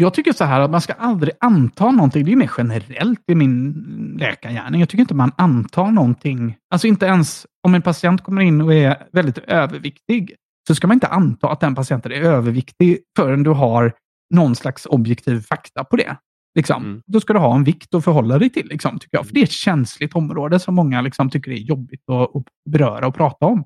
[0.00, 2.24] jag tycker så här att man ska aldrig anta någonting.
[2.24, 3.72] Det är mer generellt i min
[4.20, 4.80] läkargärning.
[4.80, 6.56] Jag tycker inte man antar någonting.
[6.70, 10.34] Alltså inte ens om en patient kommer in och är väldigt överviktig
[10.68, 13.92] så ska man inte anta att den patienten är överviktig förrän du har
[14.34, 16.16] någon slags objektiv fakta på det.
[16.54, 16.84] Liksom.
[16.84, 17.02] Mm.
[17.06, 19.26] Då ska du ha en vikt att förhålla dig till, liksom, tycker jag.
[19.26, 23.06] För det är ett känsligt område som många liksom, tycker är jobbigt att, att beröra
[23.06, 23.64] och prata om.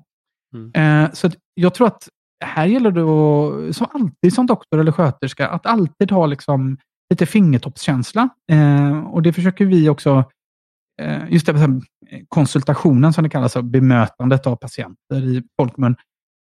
[0.55, 1.03] Mm.
[1.05, 2.09] Eh, så jag tror att
[2.45, 6.77] här gäller det att, som alltid som doktor eller sköterska, att alltid ha liksom,
[7.09, 8.29] lite fingertoppskänsla.
[8.51, 10.23] Eh, och det försöker vi också,
[11.01, 11.81] eh, just det,
[12.27, 15.95] konsultationen som det kallas, bemötandet av patienter i folkmun.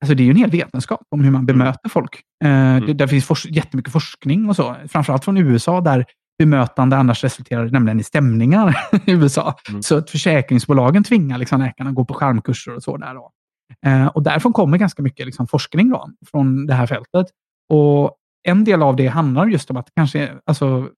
[0.01, 1.45] Alltså det är ju en hel vetenskap om hur man mm.
[1.45, 2.21] bemöter folk.
[2.43, 2.85] Eh, mm.
[2.85, 6.05] det, där finns fors jättemycket forskning och så, framförallt från USA där
[6.39, 9.55] bemötande annars resulterar nämligen i stämningar i USA.
[9.69, 9.81] Mm.
[9.81, 13.13] Så att försäkringsbolagen tvingar liksom läkarna att gå på skärmkurser och så där.
[13.13, 13.31] Då.
[13.85, 17.27] Eh, och därifrån kommer ganska mycket liksom forskning då, från det här fältet.
[17.69, 18.15] Och
[18.47, 20.89] en del av det handlar just om att kanske alltså,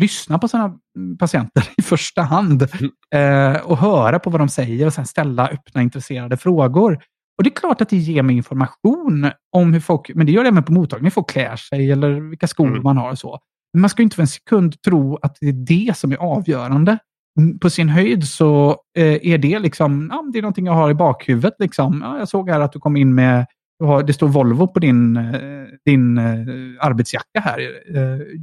[0.00, 0.78] lyssna på sina
[1.18, 2.68] patienter i första hand
[3.12, 3.54] mm.
[3.54, 7.02] eh, och höra på vad de säger och sen ställa öppna intresserade frågor.
[7.38, 10.42] Och det är klart att det ger mig information om hur folk, men det gör
[10.42, 12.82] det även på mottagningen, folk klär sig eller vilka skor mm.
[12.82, 13.38] man har och så.
[13.72, 16.98] Men man ska inte för en sekund tro att det är det som är avgörande.
[17.38, 20.90] Mm, på sin höjd så eh, är det liksom, ja, det är någonting jag har
[20.90, 21.54] i bakhuvudet.
[21.58, 22.00] Liksom.
[22.04, 23.46] Ja, jag såg här att du kom in med,
[23.78, 27.60] har, det står Volvo på din, eh, din eh, arbetsjacka här.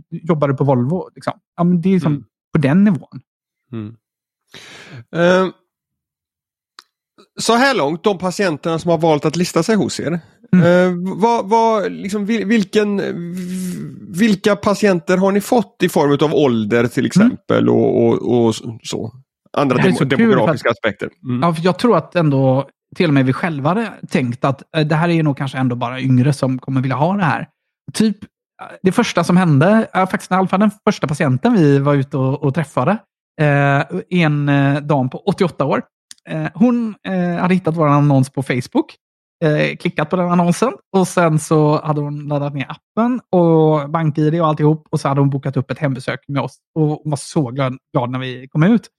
[0.10, 1.10] Jobbar du på Volvo?
[1.16, 1.34] Liksom.
[1.58, 2.26] Ja, men det är liksom mm.
[2.54, 3.22] på den nivån.
[3.72, 3.96] Mm.
[5.16, 5.52] Uh,
[7.40, 10.20] så här långt, de patienterna som har valt att lista sig hos er.
[10.54, 10.66] Mm.
[10.66, 13.02] Uh, vad, vad, liksom, vilken,
[14.10, 17.74] vilka patienter har ni fått i form av ålder till exempel mm.
[17.74, 19.12] och, och, och, så?
[19.58, 21.10] Andra dem, så demografiska att, aspekter.
[21.24, 21.42] Mm.
[21.44, 24.84] Ja, för jag tror att ändå till och med vi själva hade tänkt att uh,
[24.84, 27.48] det här är nog kanske ändå bara yngre som kommer vilja ha det här.
[27.94, 28.18] Typ
[28.82, 32.44] det första som hände, faktiskt i alla fall den första patienten vi var ute och,
[32.44, 32.98] och träffade,
[34.10, 34.52] en
[34.88, 35.82] dam på 88 år
[36.30, 38.96] Eh, hon eh, hade hittat vår annons på Facebook,
[39.42, 44.42] eh, klickat på den annonsen och sen så hade hon laddat ner appen och BankID
[44.42, 47.18] och alltihop och så hade hon bokat upp ett hembesök med oss och hon var
[47.18, 48.90] så glad, glad när vi kom ut.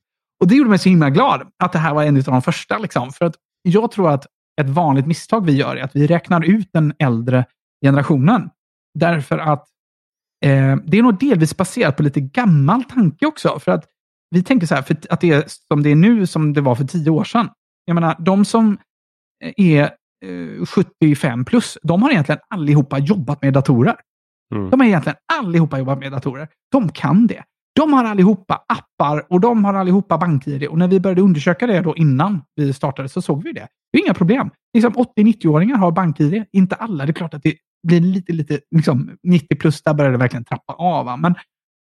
[0.41, 2.79] Och det gjorde mig så himla glad att det här var en av de första.
[2.79, 3.13] Liksom.
[3.13, 4.27] För att jag tror att
[4.61, 7.45] ett vanligt misstag vi gör är att vi räknar ut den äldre
[7.85, 8.51] generationen.
[8.99, 9.69] Därför att
[10.45, 13.59] eh, det är nog delvis baserat på lite gammal tanke också.
[13.59, 13.85] För att
[14.31, 16.75] vi tänker så här, för att det är som det är nu som det var
[16.75, 17.49] för tio år sedan.
[17.85, 18.79] Jag menar, de som
[19.45, 19.91] eh, är
[21.01, 23.97] 75 plus, de har egentligen allihopa jobbat med datorer.
[24.55, 24.71] Mm.
[24.71, 26.49] De har egentligen allihopa jobbat med datorer.
[26.73, 27.43] De kan det.
[27.75, 30.67] De har allihopa appar och de har allihopa bank-id.
[30.67, 33.69] Och när vi började undersöka det då innan vi startade så såg vi det.
[33.93, 34.51] Det är inga problem.
[34.75, 36.45] Liksom 80-90-åringar har bank-id.
[36.53, 37.07] Inte alla.
[37.07, 37.55] Det är klart att det
[37.87, 41.19] blir lite, lite, liksom 90 plus, där börjar det verkligen trappa av.
[41.21, 41.35] Men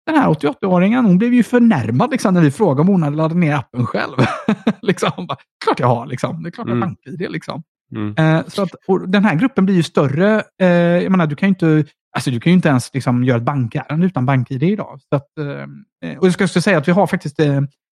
[0.06, 3.38] den här 88-åringen, hon blev ju förnärmad liksom, när vi frågade om hon hade laddat
[3.38, 4.16] ner appen själv.
[4.82, 6.42] liksom, bara, klart jag har, liksom.
[6.42, 6.88] det är klart jag har mm.
[6.88, 7.30] bank-id.
[7.30, 7.62] Liksom.
[7.96, 8.14] Mm.
[8.16, 8.70] Eh, så att,
[9.06, 10.42] den här gruppen blir ju större.
[10.62, 11.84] Eh, jag menar, du kan ju inte,
[12.16, 15.00] alltså, du kan inte ens liksom, göra ett bankärende utan bank-id idag.
[15.08, 17.40] Så att, eh, och jag ska, ska säga att vi har faktiskt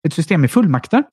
[0.07, 1.03] ett system med fullmakter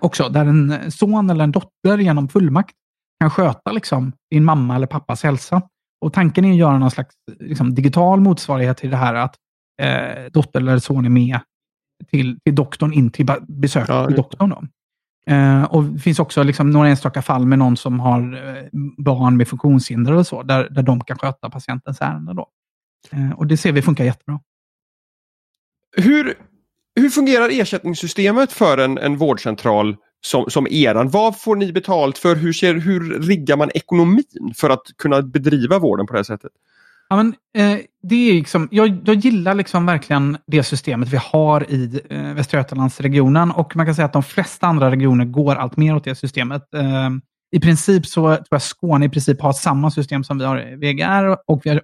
[0.00, 2.74] också, där en son eller en dotter genom fullmakt
[3.20, 5.62] kan sköta liksom, din mamma eller pappas hälsa.
[6.00, 9.34] Och tanken är att göra någon slags liksom, digital motsvarighet till det här att
[9.82, 11.40] eh, dotter eller son är med
[12.10, 14.50] till, till doktorn in till besök ja, till doktorn.
[14.50, 14.62] Då.
[15.30, 19.36] Eh, och det finns också liksom några enstaka fall med någon som har eh, barn
[19.36, 22.34] med funktionshinder och så, där, där de kan sköta patientens ärende.
[22.34, 22.48] Då.
[23.12, 24.40] Eh, och det ser vi funkar jättebra.
[25.96, 26.34] Hur,
[27.00, 31.08] hur fungerar ersättningssystemet för en, en vårdcentral som, som eran?
[31.08, 32.36] Vad får ni betalt för?
[32.36, 36.52] Hur, ser, hur riggar man ekonomin för att kunna bedriva vården på det här sättet?
[37.08, 41.70] Ja, men, eh, det är liksom, jag, jag gillar liksom verkligen det systemet vi har
[41.70, 45.76] i eh, Västra Götalandsregionen och man kan säga att de flesta andra regioner går allt
[45.76, 46.74] mer åt det systemet.
[46.74, 47.10] Eh,
[47.56, 50.76] I princip så tror jag Skåne i princip har samma system som vi har i
[50.76, 51.82] VGR och vi har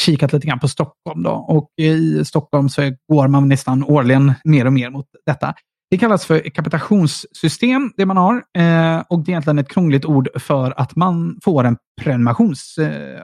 [0.00, 1.22] kikat lite grann på Stockholm.
[1.22, 1.30] Då.
[1.30, 5.54] Och I Stockholm så går man nästan årligen mer och mer mot detta.
[5.90, 8.34] Det kallas för kapitationssystem, det man har.
[8.34, 13.22] Eh, och det är egentligen ett krångligt ord för att man får en prenumerations eh,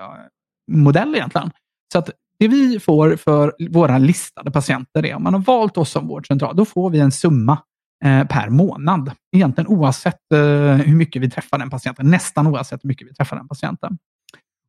[0.72, 1.50] modell egentligen.
[1.92, 5.90] Så att det vi får för våra listade patienter är om man har valt oss
[5.90, 7.59] som vårdcentral, då får vi en summa
[8.05, 9.12] eh, per månad.
[9.37, 10.40] Egentligen oavsett eh,
[10.77, 12.11] hur mycket vi träffar den patienten.
[12.11, 13.98] Nästan oavsett hur mycket vi träffar den patienten.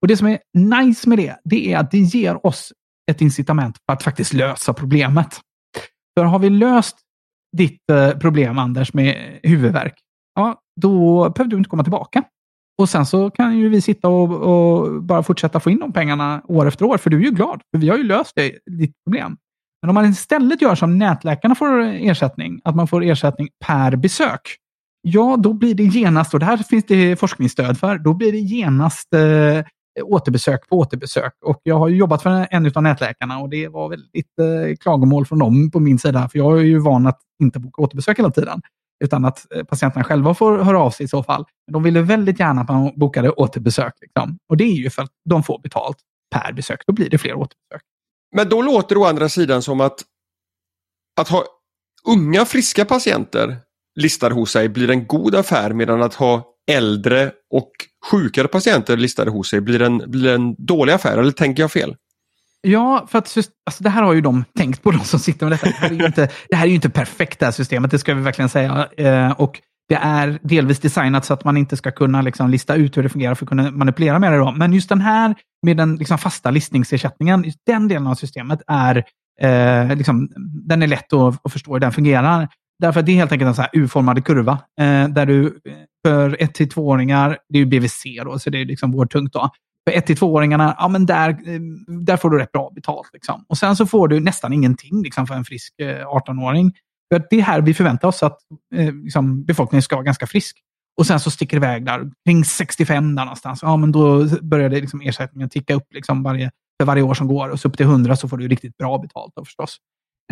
[0.02, 2.74] Och Det som är nice med det, det är att det ger oss
[3.12, 5.40] ett incitament för att faktiskt lösa problemet.
[6.18, 6.98] För har vi löst
[7.58, 9.96] ditt eh, problem, Anders, med huvudvärk,
[10.36, 12.24] ja, då behöver du inte komma tillbaka.
[12.78, 16.42] Och sen så kan ju vi sitta och, och, bara fortsätta få in de pengarna
[16.48, 17.62] år efter år, för du är ju glad.
[17.74, 19.38] För vi har ju löst det, ditt problem.
[19.82, 24.42] Men om man istället gör som nätläkarna får ersättning, att man får ersättning per besök,
[25.02, 28.38] ja, då blir det genast, och det här finns det forskningsstöd för, då blir det
[28.38, 29.66] genast eh,
[30.04, 31.34] återbesök på återbesök.
[31.46, 35.40] Och jag har jobbat för en av nätläkarna och det var väldigt eh, klagomål från
[35.40, 38.62] dem på min sida, för jag är ju van att inte boka återbesök hela tiden
[39.04, 41.46] utan att eh, patienterna själva får höra av sig i så fall.
[41.72, 43.94] de ville väldigt gärna att man bokade återbesök.
[44.02, 44.38] Liksom.
[44.50, 45.98] Och det är ju för att de får betalt
[46.36, 46.82] per besök.
[46.88, 47.82] Då blir det fler återbesök.
[48.36, 50.00] Men då låter det å andra sidan som att
[51.22, 51.44] att ha
[52.08, 53.58] unga friska patienter
[54.00, 57.72] listade hos sig blir en god affär medan att ha äldre och
[58.12, 61.18] sjukare patienter listade hos sig blir en, blir en dålig affär.
[61.18, 61.96] Eller tänker jag fel?
[62.68, 65.54] Ja, för att alltså, det här har ju de tänkt på, de som sitter med
[65.54, 65.66] detta.
[65.66, 68.00] Det här är ju inte, det här är ju inte perfekt det här systemet, det
[68.00, 68.88] ska vi verkligen säga.
[68.98, 72.98] Eh, och det är delvis designat så att man inte ska kunna liksom, lista ut
[72.98, 74.38] hur det fungerar för att kunna manipulera med det.
[74.38, 74.52] Då.
[74.52, 79.04] Men just den här med den liksom, fasta listningsersättningen, den delen av systemet är,
[79.42, 80.30] eh, liksom,
[80.68, 82.48] den är lätt att, att förstå hur den fungerar.
[82.80, 84.60] Därför att det är helt enkelt en så här U-formad kurva.
[84.82, 85.74] Eh, där du eh,
[86.06, 89.50] för 1-2-åringar, det är ju BVC då, så det är liksom vårdtungt då.
[89.90, 93.10] För 1-2-åringarna, ja men där, eh, där får du rätt bra betalt.
[93.14, 93.46] Liksom.
[93.48, 96.74] Och sen så får du nästan ingenting liksom, för en frisk eh, 18-åring.
[97.14, 98.38] För det är här vi förväntar oss att
[98.76, 100.58] eh, liksom, befolkningen ska vara ganska frisk.
[100.98, 103.60] Och sen så sticker det iväg där, kring 65 där någonstans.
[103.62, 107.28] Ja, men då börjar det liksom ersättningen ticka upp liksom varje, för varje år som
[107.28, 107.50] går.
[107.50, 109.78] Och så upp till 100 så får du riktigt bra betalt då förstås.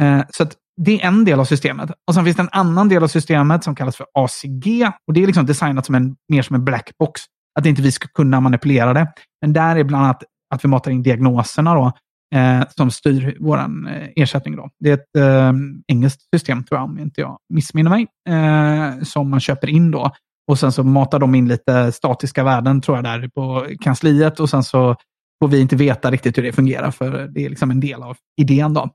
[0.01, 0.45] Eh, så
[0.81, 1.91] det är en del av systemet.
[2.07, 4.91] Och sen finns det en annan del av systemet som kallas för ACG.
[5.07, 7.21] Och Det är liksom designat som en, mer som en black box.
[7.59, 9.13] Att inte vi ska kunna manipulera det.
[9.41, 10.23] Men där är bland annat
[10.55, 11.91] att vi matar in diagnoserna då,
[12.35, 13.65] eh, som styr vår eh,
[14.15, 14.55] ersättning.
[14.55, 14.69] Då.
[14.79, 15.53] Det är ett eh,
[15.87, 20.11] engelskt system, tror jag, om inte jag missminner mig, eh, som man köper in då.
[20.47, 24.39] Och sen så matar de in lite statiska värden, tror jag, där på kansliet.
[24.39, 24.95] Och sen så
[25.43, 28.17] får vi inte veta riktigt hur det fungerar, för det är liksom en del av
[28.41, 28.73] idén.
[28.73, 28.89] då.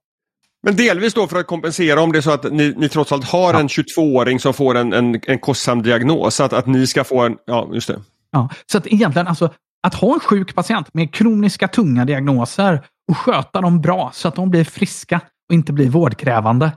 [0.63, 3.25] Men delvis då för att kompensera om det är så att ni, ni trots allt
[3.25, 3.61] har ja.
[3.61, 6.41] en 22-åring som får en, en, en kostsam diagnos.
[6.41, 8.01] Att, att ni ska få en, ja just det.
[8.31, 13.17] Ja, så att egentligen alltså att ha en sjuk patient med kroniska tunga diagnoser och
[13.17, 16.73] sköta dem bra så att de blir friska och inte blir vårdkrävande.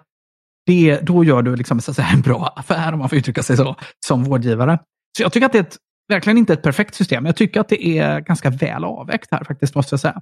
[0.65, 3.75] Det, då gör du liksom, så en bra affär, om man får uttrycka sig så,
[4.05, 4.79] som vårdgivare.
[5.17, 5.77] Så jag tycker att det är ett,
[6.09, 7.25] verkligen inte ett perfekt system.
[7.25, 10.21] Jag tycker att det är ganska väl avvägt här faktiskt, måste jag säga.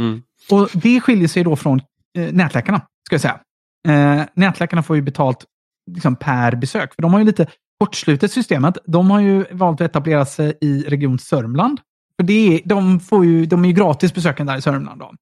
[0.00, 0.22] Mm.
[0.50, 1.80] Och Det skiljer sig då från
[2.18, 3.40] eh, nätläkarna, ska jag säga.
[3.88, 5.44] Eh, nätläkarna får ju betalt
[5.90, 7.46] liksom, per besök, för de har ju lite
[7.82, 8.78] kortslutet systemet.
[8.86, 11.80] De har ju valt att etablera sig i Region Sörmland
[12.16, 15.00] för det, de, får ju, de är ju gratis besökande där i Sörmland.
[15.00, 15.12] Då.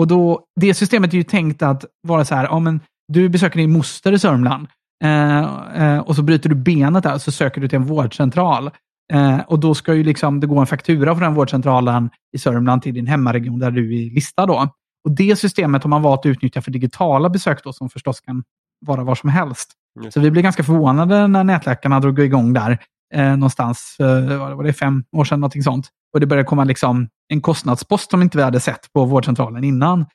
[0.00, 3.58] Och då, det systemet är ju tänkt att vara så här, ja, men du besöker
[3.58, 4.66] din moster i Sörmland
[5.04, 5.38] eh,
[5.82, 8.70] eh, och så bryter du benet där och så söker du till en vårdcentral.
[9.12, 12.82] Eh, och då ska ju liksom det gå en faktura från den vårdcentralen i Sörmland
[12.82, 14.46] till din hemmaregion där du är listad.
[14.46, 14.68] Då.
[15.04, 18.42] Och det systemet har man valt att utnyttja för digitala besök då, som förstås kan
[18.86, 19.72] vara var som helst.
[19.98, 20.10] Mm.
[20.12, 22.78] Så vi blev ganska förvånade när nätläkarna drog igång där
[23.14, 25.88] eh, någonstans, eh, var det fem år sedan, någonting sånt.
[26.14, 30.06] Och det började komma liksom en kostnadspost som inte vi hade sett på vårdcentralen innan.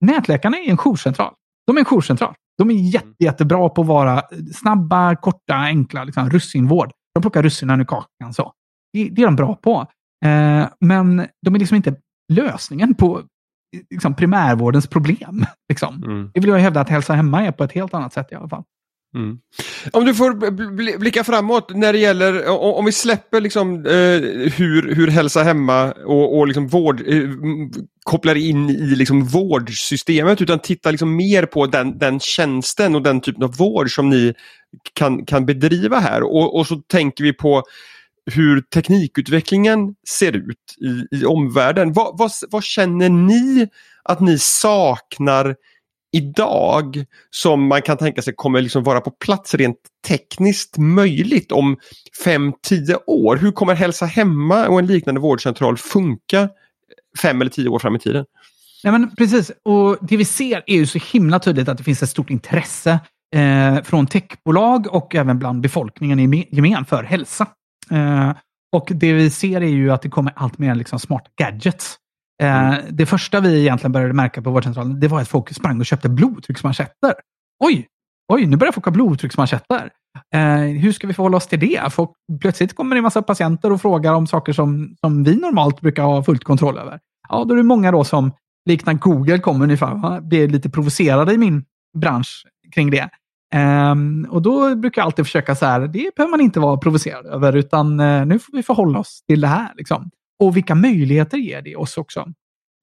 [0.00, 1.34] Nätläkarna är en jourcentral.
[1.66, 2.34] De är en jourcentral.
[2.58, 4.22] De är jätte, jättebra på att vara
[4.54, 6.90] snabba, korta, enkla liksom, russinvård.
[7.14, 8.34] De plockar russinen ur kakan.
[8.34, 8.52] Så.
[8.92, 9.86] Det, det är de bra på.
[10.24, 11.96] Eh, men de är liksom inte
[12.32, 13.22] lösningen på
[13.90, 15.46] liksom, primärvårdens problem.
[15.68, 16.02] Liksom.
[16.04, 16.30] Mm.
[16.34, 18.48] Det vill jag hävda att hälsa hemma är på ett helt annat sätt i alla
[18.48, 18.62] fall.
[19.16, 19.38] Mm.
[19.92, 20.50] Om du får
[20.98, 24.20] blicka framåt när det gäller, om vi släpper liksom, eh,
[24.52, 27.28] hur, hur hälsa hemma och, och liksom vård, eh,
[28.04, 33.20] kopplar in i liksom vårdsystemet utan tittar liksom mer på den, den tjänsten och den
[33.20, 34.34] typen av vård som ni
[34.92, 36.22] kan, kan bedriva här.
[36.22, 37.62] Och, och så tänker vi på
[38.30, 41.92] hur teknikutvecklingen ser ut i, i omvärlden.
[41.92, 43.68] Vad, vad, vad känner ni
[44.04, 45.56] att ni saknar
[46.12, 49.76] idag som man kan tänka sig kommer liksom vara på plats rent
[50.06, 51.76] tekniskt möjligt om
[52.24, 53.36] 5-10 år?
[53.36, 56.48] Hur kommer Hälsa Hemma och en liknande vårdcentral funka
[57.22, 58.24] fem eller tio år fram i tiden?
[58.84, 62.02] Nej, men precis, och det vi ser är ju så himla tydligt att det finns
[62.02, 63.00] ett stort intresse
[63.34, 67.46] eh, från techbolag och även bland befolkningen i gemen för hälsa.
[67.90, 68.32] Eh,
[68.72, 71.96] och det vi ser är ju att det kommer allt mer liksom smarta gadgets.
[72.42, 72.84] Eh, mm.
[72.90, 76.08] det första vi egentligen började märka på vårdcentralen, det var att folk sprang och köpte
[76.08, 77.14] blodtrycksmanschetter.
[77.64, 77.86] Oj,
[78.32, 79.90] oj, nu börjar folk ha blodtrycksmanschetter.
[80.34, 81.92] Eh, hur ska vi förhålla oss till det?
[81.92, 82.10] Folk,
[82.40, 86.02] plötsligt kommer det en massa patienter och frågar om saker som, som vi normalt brukar
[86.02, 87.00] ha fullt kontroll över.
[87.28, 88.32] Ja, då är det många då som
[88.66, 90.20] liknande Google kommer ungefär, va?
[90.20, 91.64] blir lite provocerade i min
[91.98, 93.08] bransch kring det.
[93.54, 97.26] Um, och då brukar jag alltid försöka så här, det behöver man inte vara provocerad
[97.26, 99.72] över, utan uh, nu får vi förhålla oss till det här.
[99.76, 100.10] Liksom.
[100.38, 102.32] Och vilka möjligheter ger det oss också?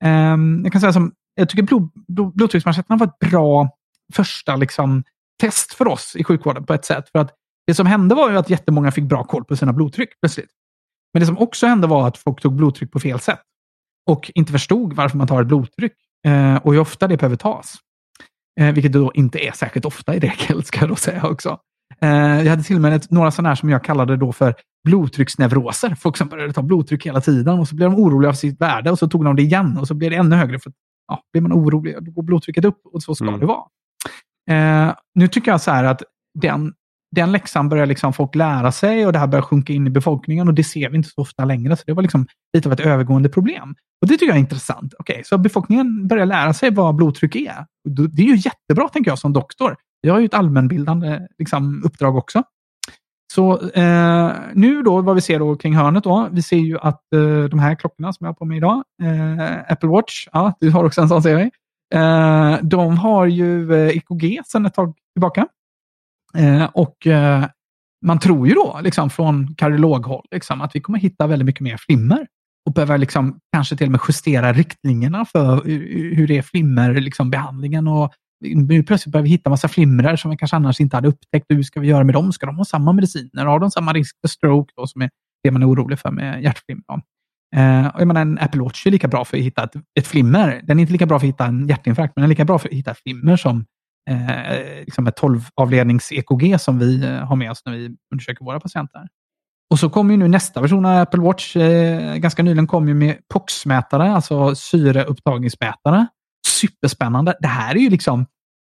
[0.04, 3.70] Ehm, jag kan säga som, jag tycker blod, blod, blodtrycksmanschetterna var ett bra
[4.14, 5.04] första liksom,
[5.42, 7.10] test för oss i sjukvården på ett sätt.
[7.12, 7.32] För att
[7.68, 10.50] det som hände var ju att jättemånga fick bra koll på sina blodtryck plötsligt.
[11.14, 13.42] Men det som också hände var att folk tog blodtryck på fel sätt
[14.10, 15.94] och inte förstod varför man tar ett blodtryck
[16.26, 17.76] eh, och hur ofta det behöver tas.
[18.60, 21.60] Eh, vilket då inte är särskilt ofta i regel, ska jag då säga också.
[22.04, 25.96] Eh, jag hade till och med några sådana här som jag kallade då för blodtrycksneuroser.
[25.96, 28.92] Folk som började ta blodtryck hela tiden och så blev de oroliga för sitt värde
[28.92, 30.60] och så tog de det igen och så blev det ännu högre.
[30.60, 30.72] För,
[31.08, 33.40] ja, blir man orolig, då går blodtrycket upp och så ska mm.
[33.40, 33.64] det vara.
[34.50, 36.04] Eh, nu tycker jag så här att
[36.40, 36.74] den,
[37.16, 40.48] den läxan börjar liksom folk lära sig och det här börjar sjunka in i befolkningen
[40.48, 41.78] och det ser vi inte så ofta längre.
[41.78, 43.76] Så det var liksom lite av ett övergående problem.
[44.02, 44.94] Och Det tycker jag är intressant.
[45.00, 47.66] Okej, okay, så befolkningen börjar lära sig vad blodtryck är.
[47.90, 49.76] Det är ju jättebra, tänker jag, som doktor.
[50.06, 52.44] Jag har ju ett allmänbildande liksom, uppdrag också.
[53.34, 56.30] Så eh, nu då, vad vi ser då kring hörnet då.
[56.32, 59.72] Vi ser ju att eh, de här klockorna som jag har på mig idag, eh,
[59.72, 61.52] Apple Watch, ja, du har också en sån ser vi.
[61.96, 65.48] Eh, de har ju EKG eh, sedan ett tag tillbaka.
[66.38, 67.46] Eh, och eh,
[68.06, 71.78] man tror ju då, liksom, från kardiologhåll, liksom, att vi kommer hitta väldigt mycket mer
[71.78, 72.28] flimmer
[72.66, 75.64] och behöver liksom, kanske till och med justera riktlinjerna för
[76.16, 77.04] hur det är flimmerbehandlingen.
[77.86, 78.10] Liksom,
[78.44, 81.46] nu plötsligt börjar vi hitta massa flimrar som vi kanske annars inte hade upptäckt.
[81.50, 82.34] Hur ska vi göra med dem?
[82.34, 83.46] Ska de ha samma mediciner?
[83.46, 85.10] Har de samma risk för stroke, då, som är
[85.44, 86.84] det man är orolig för med hjärtflimmer?
[87.56, 90.62] Eh, jag menar, en Apple Watch är lika bra för att hitta ett, ett, flimmer.
[90.64, 92.60] Den är inte lika bra för att hitta en hjärtinfarkt, men den är lika bra
[92.60, 93.66] för att hitta ett flimmer som
[94.10, 99.08] eh, liksom ett 12-avlednings-EKG som vi eh, har med oss när vi undersöker våra patienter.
[99.74, 101.56] Och så kommer ju nu nästa version av Apple Watch.
[101.56, 106.08] Eh, ganska nyligen kom ju med POX-mätare, alltså syreupptagningsmätare.
[106.68, 107.36] Superspännande.
[107.40, 108.26] Det här är ju liksom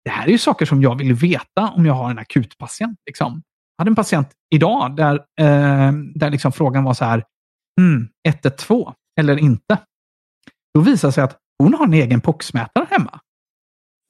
[0.05, 2.99] det här är ju saker som jag vill veta om jag har en akutpatient.
[3.07, 3.43] Liksom.
[3.76, 7.24] Jag hade en patient idag där, eh, där liksom frågan var så här,
[7.80, 9.78] mm, 112 eller inte.
[10.74, 13.20] Då visar det sig att hon har en egen poxmätare hemma.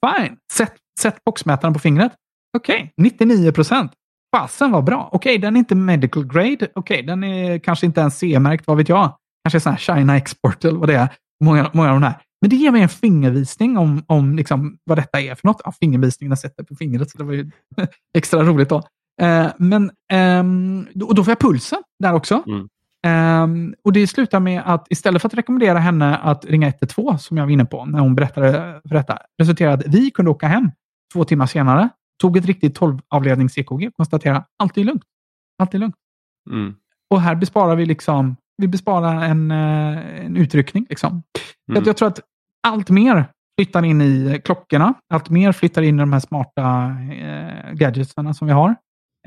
[0.05, 2.11] Fine, sätt, sätt poxmätaren på fingret.
[2.57, 2.89] Okej, okay.
[2.97, 3.91] 99 procent.
[4.35, 5.09] Fasen var bra.
[5.11, 6.55] Okej, okay, den är inte medical grade.
[6.55, 9.17] Okej, okay, den är kanske inte ens C-märkt, vad vet jag.
[9.43, 11.09] Kanske sån här China Export eller vad det är.
[11.43, 12.22] Många, många av de här.
[12.43, 15.61] Men det ger mig en fingervisning om, om liksom vad detta är för något.
[15.65, 17.51] Ja, fingervisningen jag sätter på fingret, så det var ju
[18.17, 18.83] extra roligt då.
[19.21, 22.43] Eh, men, ehm, och då får jag pulsen där också.
[22.47, 22.69] Mm.
[23.43, 27.37] Um, och Det slutar med att istället för att rekommendera henne att ringa 112, som
[27.37, 30.71] jag var inne på när hon berättade för detta, resulterade att vi kunde åka hem
[31.13, 31.89] två timmar senare,
[32.21, 35.03] tog ett riktigt 12-avlednings-EKG och konstaterade allt är lugnt.
[35.57, 35.95] Allt är lugnt.
[36.51, 36.75] Mm.
[37.09, 40.85] Och här besparar vi liksom, vi besparar en, eh, en utryckning.
[40.89, 41.23] Liksom.
[41.71, 41.83] Mm.
[41.85, 42.19] Jag tror att
[42.67, 43.25] allt mer
[43.59, 44.93] flyttar in i klockorna.
[45.13, 48.75] Allt mer flyttar in i de här smarta eh, gadgetsarna som vi har.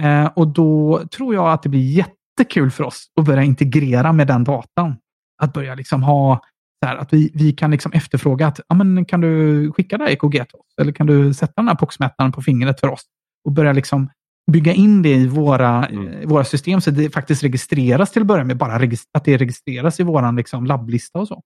[0.01, 4.13] Eh, och då tror jag att det blir jätte jättekul för oss att börja integrera
[4.13, 4.97] med den datan.
[5.43, 6.41] Att börja liksom ha
[6.87, 10.11] här, att vi, vi kan liksom efterfråga att ja, men kan du skicka det här
[10.11, 10.75] EKG till oss?
[10.81, 13.03] Eller kan du sätta den här poxmätaren på fingret för oss?
[13.45, 14.11] Och börja liksom
[14.53, 16.29] bygga in det i våra, mm.
[16.29, 18.57] våra system så det faktiskt registreras till att börja med.
[18.57, 18.75] Bara
[19.13, 21.43] att det registreras i vår liksom, labblista och så.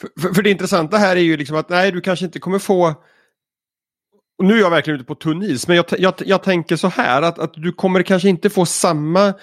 [0.00, 2.94] För, för, det intressanta här är ju liksom att nej, du kanske inte kommer få
[4.38, 6.88] och nu är jag verkligen ute på tunn is, men jag, jag, jag tänker så
[6.88, 9.34] här att, att du kommer kanske inte få samma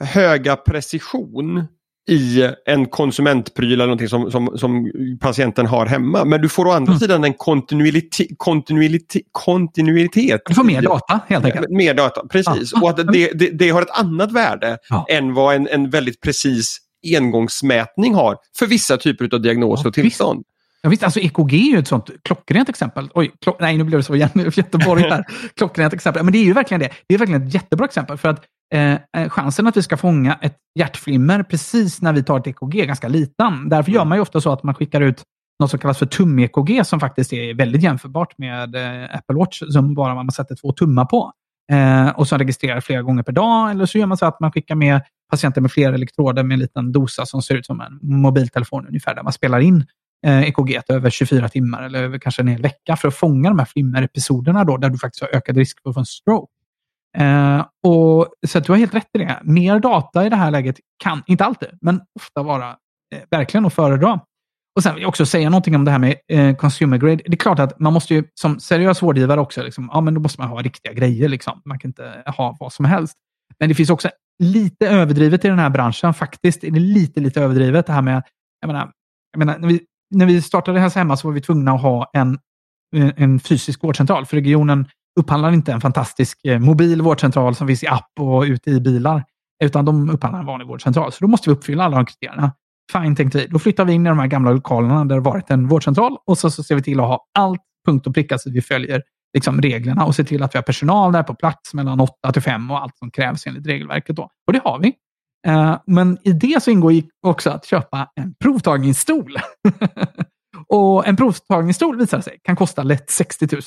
[0.00, 1.66] höga precision
[2.08, 6.24] i en konsumentpryl eller någonting som, som, som patienten har hemma.
[6.24, 7.00] Men du får å andra mm.
[7.00, 10.42] sidan en kontinuitet, kontinuitet, kontinuitet.
[10.46, 11.70] Du får mer data helt enkelt.
[11.70, 12.72] Mer data, precis.
[12.74, 12.80] Ja.
[12.82, 15.06] Och att det, det, det, har ett annat värde ja.
[15.10, 16.78] än vad en, en väldigt precis
[17.16, 20.38] engångsmätning har för vissa typer av diagnoser och tillstånd.
[20.38, 20.48] Visst.
[20.82, 23.10] Ja, visst, alltså EKG är ju ett sånt klockrent exempel.
[23.14, 24.16] Oj, klock, nej nu blev det så.
[24.56, 25.24] Göteborg här.
[25.56, 26.22] klockrent exempel.
[26.22, 26.90] Men det är ju verkligen det.
[27.06, 28.18] Det är verkligen ett jättebra exempel.
[28.18, 28.44] För att
[28.74, 32.80] eh, eh, chansen att vi ska fånga ett hjärtflimmer precis när vi tar ett EKG
[32.80, 33.68] är ganska liten.
[33.68, 34.08] Därför gör mm.
[34.08, 35.22] man ju ofta så att man skickar ut
[35.60, 39.94] något som kallas för tum-EKG som faktiskt är väldigt jämförbart med eh, Apple Watch som
[39.94, 41.32] bara man sätter två tummar på.
[41.72, 43.70] Eh, och som registrerar flera gånger per dag.
[43.70, 45.00] Eller så gör man så att man skickar med
[45.30, 49.14] patienter med flera elektroder med en liten dosa som ser ut som en mobiltelefon ungefär,
[49.14, 49.86] där man spelar in
[50.26, 53.58] eh, EKG över 24 timmar eller över kanske en hel vecka för att fånga de
[53.58, 56.52] här flimmerepisoderna då, där du faktiskt har ökad risk för att få en stroke.
[57.18, 59.40] Eh, och, så att du har helt rätt i det.
[59.42, 62.68] Mer data i det här läget kan, inte alltid, men ofta vara
[63.14, 64.20] eh, verkligen att föredra.
[64.76, 67.16] Och sen vill jag också säga någonting om det här med eh, consumer grade.
[67.16, 70.20] Det är klart att man måste ju som seriös vårdgivare också, liksom, ja, men då
[70.20, 71.28] måste man ha riktiga grejer.
[71.28, 71.62] Liksom.
[71.64, 73.14] Man kan inte ha vad som helst.
[73.58, 74.08] Men det finns också
[74.38, 76.14] lite överdrivet i den här branschen.
[76.14, 78.22] Faktiskt är det lite, lite överdrivet det här med,
[78.60, 78.92] jag menar,
[79.32, 79.80] jag menar när, vi,
[80.10, 82.38] när vi startade Hälsa Hemma så var vi tvungna att ha en,
[82.96, 84.26] eh, en fysisk vårdcentral.
[84.26, 84.86] För regionen
[85.20, 89.24] upphandlar inte en fantastisk eh, mobil vårdcentral som finns i app och ute i bilar.
[89.64, 91.12] Utan de upphandlar en vanlig vårdcentral.
[91.12, 92.52] Så då måste vi uppfylla alla de kriterierna.
[92.92, 93.46] Fine, tänkte vi.
[93.46, 96.38] Då flyttar vi in i de här gamla lokalerna där det varit en vårdcentral och
[96.38, 99.02] så, så ser vi till att ha allt punkt och pricka så att vi följer
[99.34, 102.42] liksom, reglerna och se till att vi har personal där på plats mellan 8 till
[102.42, 104.16] 5 och allt som krävs enligt regelverket.
[104.16, 104.30] Då.
[104.46, 104.94] Och det har vi.
[105.46, 106.92] Eh, men i det så ingår
[107.26, 109.36] också att köpa en provtagningsstol.
[110.68, 113.62] och en provtagningsstol visar sig kan kosta lätt 60 000.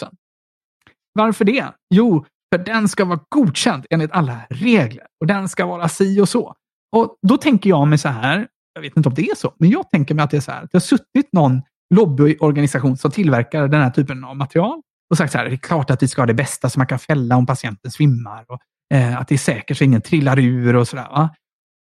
[1.14, 1.66] Varför det?
[1.94, 6.30] Jo, för den ska vara godkänd enligt alla regler och den ska vara si och
[6.30, 6.54] så.
[6.96, 9.70] Och då tänker jag mig så här, jag vet inte om det är så, men
[9.70, 11.62] jag tänker mig att det är så här, att det har suttit någon
[11.96, 15.90] lobbyorganisation som tillverkar den här typen av material och sagt så här, det är klart
[15.90, 18.60] att vi ska ha det bästa som man kan fälla om patienten svimmar och
[18.94, 21.30] eh, att det är säkert så ingen trillar ur och sådär.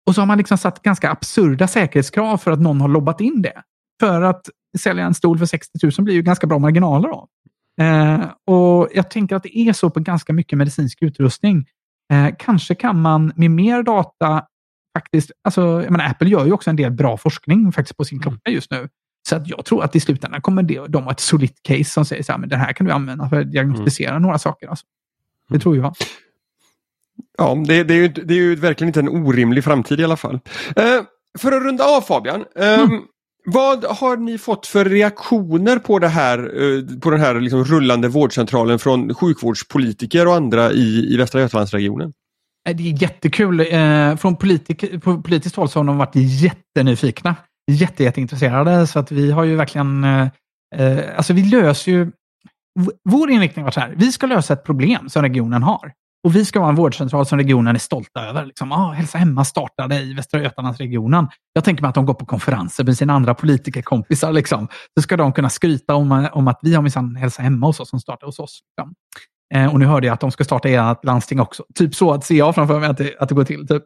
[0.08, 3.42] Och så har man liksom satt ganska absurda säkerhetskrav för att någon har lobbat in
[3.42, 3.62] det.
[4.00, 4.50] För att
[4.80, 7.28] sälja en stol för 60 000 blir ju ganska bra marginaler av.
[7.82, 11.66] Eh, och Jag tänker att det är så på ganska mycket medicinsk utrustning.
[12.14, 14.46] Eh, kanske kan man med mer data
[14.98, 18.18] faktiskt, alltså, jag menar, Apple gör ju också en del bra forskning faktiskt på sin
[18.18, 18.22] mm.
[18.22, 18.90] klocka just nu.
[19.30, 22.06] Så att jag tror att i slutändan kommer det, de ha ett solitt case som
[22.06, 24.22] säger så här, men den här kan du använda för att diagnostisera mm.
[24.22, 24.68] några saker.
[24.68, 24.86] Alltså.
[25.50, 25.96] Det tror jag.
[27.38, 30.18] Ja, det, det, är ju, det är ju verkligen inte en orimlig framtid i alla
[30.18, 30.40] fall.
[30.76, 31.02] Eh,
[31.40, 32.46] för att runda av Fabian.
[32.56, 33.02] Eh, mm.
[33.46, 38.08] Vad har ni fått för reaktioner på det här, eh, på den här liksom rullande
[38.08, 42.14] vårdcentralen från sjukvårdspolitiker och andra i, i Västra Götalandsregionen?
[42.70, 43.60] Eh, det är jättekul.
[43.60, 47.36] Eh, från politik, på politiskt håll så har de varit jättenyfikna.
[47.72, 48.88] Jätte, jätteintresserade.
[48.88, 50.04] Så att vi har ju verkligen...
[50.04, 50.28] Eh,
[50.76, 52.12] eh, alltså vi löser ju...
[53.10, 53.94] Vår inriktning har varit så här.
[53.98, 55.92] Vi ska lösa ett problem som regionen har.
[56.24, 58.46] Och vi ska vara en vårdcentral som regionen är stolta över.
[58.46, 61.28] Liksom, ah, Hälsa Hemma startade i Västra Götalandsregionen.
[61.54, 64.32] Jag tänker mig att de går på konferenser med sina andra politikerkompisar.
[64.32, 64.68] Liksom.
[64.98, 67.90] Så ska de kunna skryta om, om att vi har minsann Hälsa Hemma hos oss
[67.90, 68.60] som startade hos oss.
[68.78, 68.94] Liksom.
[69.54, 71.64] Eh, och nu hörde jag att de ska starta i ert landsting också.
[71.76, 73.68] Typ så att ser jag framför mig att det, att det går till.
[73.68, 73.84] Typ.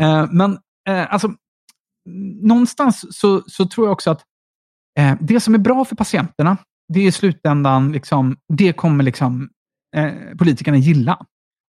[0.00, 0.58] Eh, men
[0.88, 1.28] eh, alltså,
[2.42, 4.22] någonstans så, så tror jag också att
[4.98, 6.56] eh, det som är bra för patienterna,
[6.92, 9.48] det är i slutändan, liksom, det kommer liksom,
[9.96, 11.26] eh, politikerna gilla.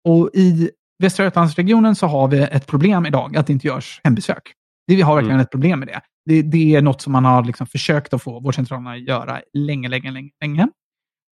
[0.09, 0.71] Och i
[1.03, 4.53] Västra Götalandsregionen så har vi ett problem idag, att det inte görs hembesök.
[4.87, 5.45] Vi har verkligen mm.
[5.45, 6.01] ett problem med det.
[6.27, 6.43] det.
[6.43, 6.75] det.
[6.77, 10.31] är något som man har liksom försökt att få vårdcentralerna att göra länge, länge, länge.
[10.41, 10.63] länge.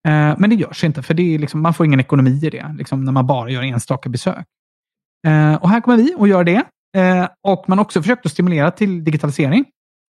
[0.08, 2.74] Eh, men det görs inte, för det är liksom, man får ingen ekonomi i det,
[2.78, 4.46] liksom, när man bara gör enstaka besök.
[5.26, 6.64] Eh, och här kommer vi och gör det.
[6.96, 9.64] Eh, och man har också försökt att stimulera till digitalisering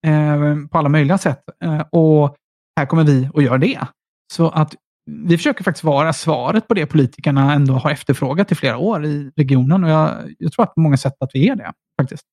[0.07, 1.43] eh, på alla möjliga sätt.
[1.65, 2.37] Eh, och
[2.77, 3.87] här kommer vi och gör det.
[4.33, 4.75] Så att
[5.11, 9.33] vi försöker faktiskt vara svaret på det politikerna ändå har efterfrågat i flera år i
[9.37, 9.85] regionen.
[9.85, 11.73] Och jag, jag tror att på många sätt att vi är det.
[12.01, 12.25] faktiskt.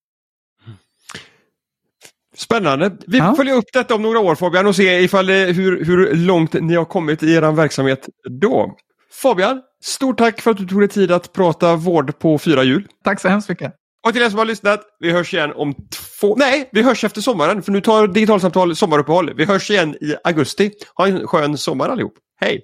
[2.35, 2.91] Spännande.
[3.07, 3.35] Vi ja.
[3.35, 6.85] följer upp detta om några år Fabian och se ifall hur, hur långt ni har
[6.85, 8.77] kommit i er verksamhet då.
[9.21, 12.87] Fabian, stort tack för att du tog dig tid att prata vård på fyra hjul.
[13.03, 13.78] Tack så hemskt mycket.
[14.07, 15.73] Och till er som har lyssnat, vi hörs igen om
[16.19, 16.35] två...
[16.35, 19.33] Nej, vi hörs efter sommaren för nu tar Digitalsamtal sommaruppehåll.
[19.37, 20.71] Vi hörs igen i augusti.
[20.95, 22.13] Ha en skön sommar allihop.
[22.41, 22.61] Hej!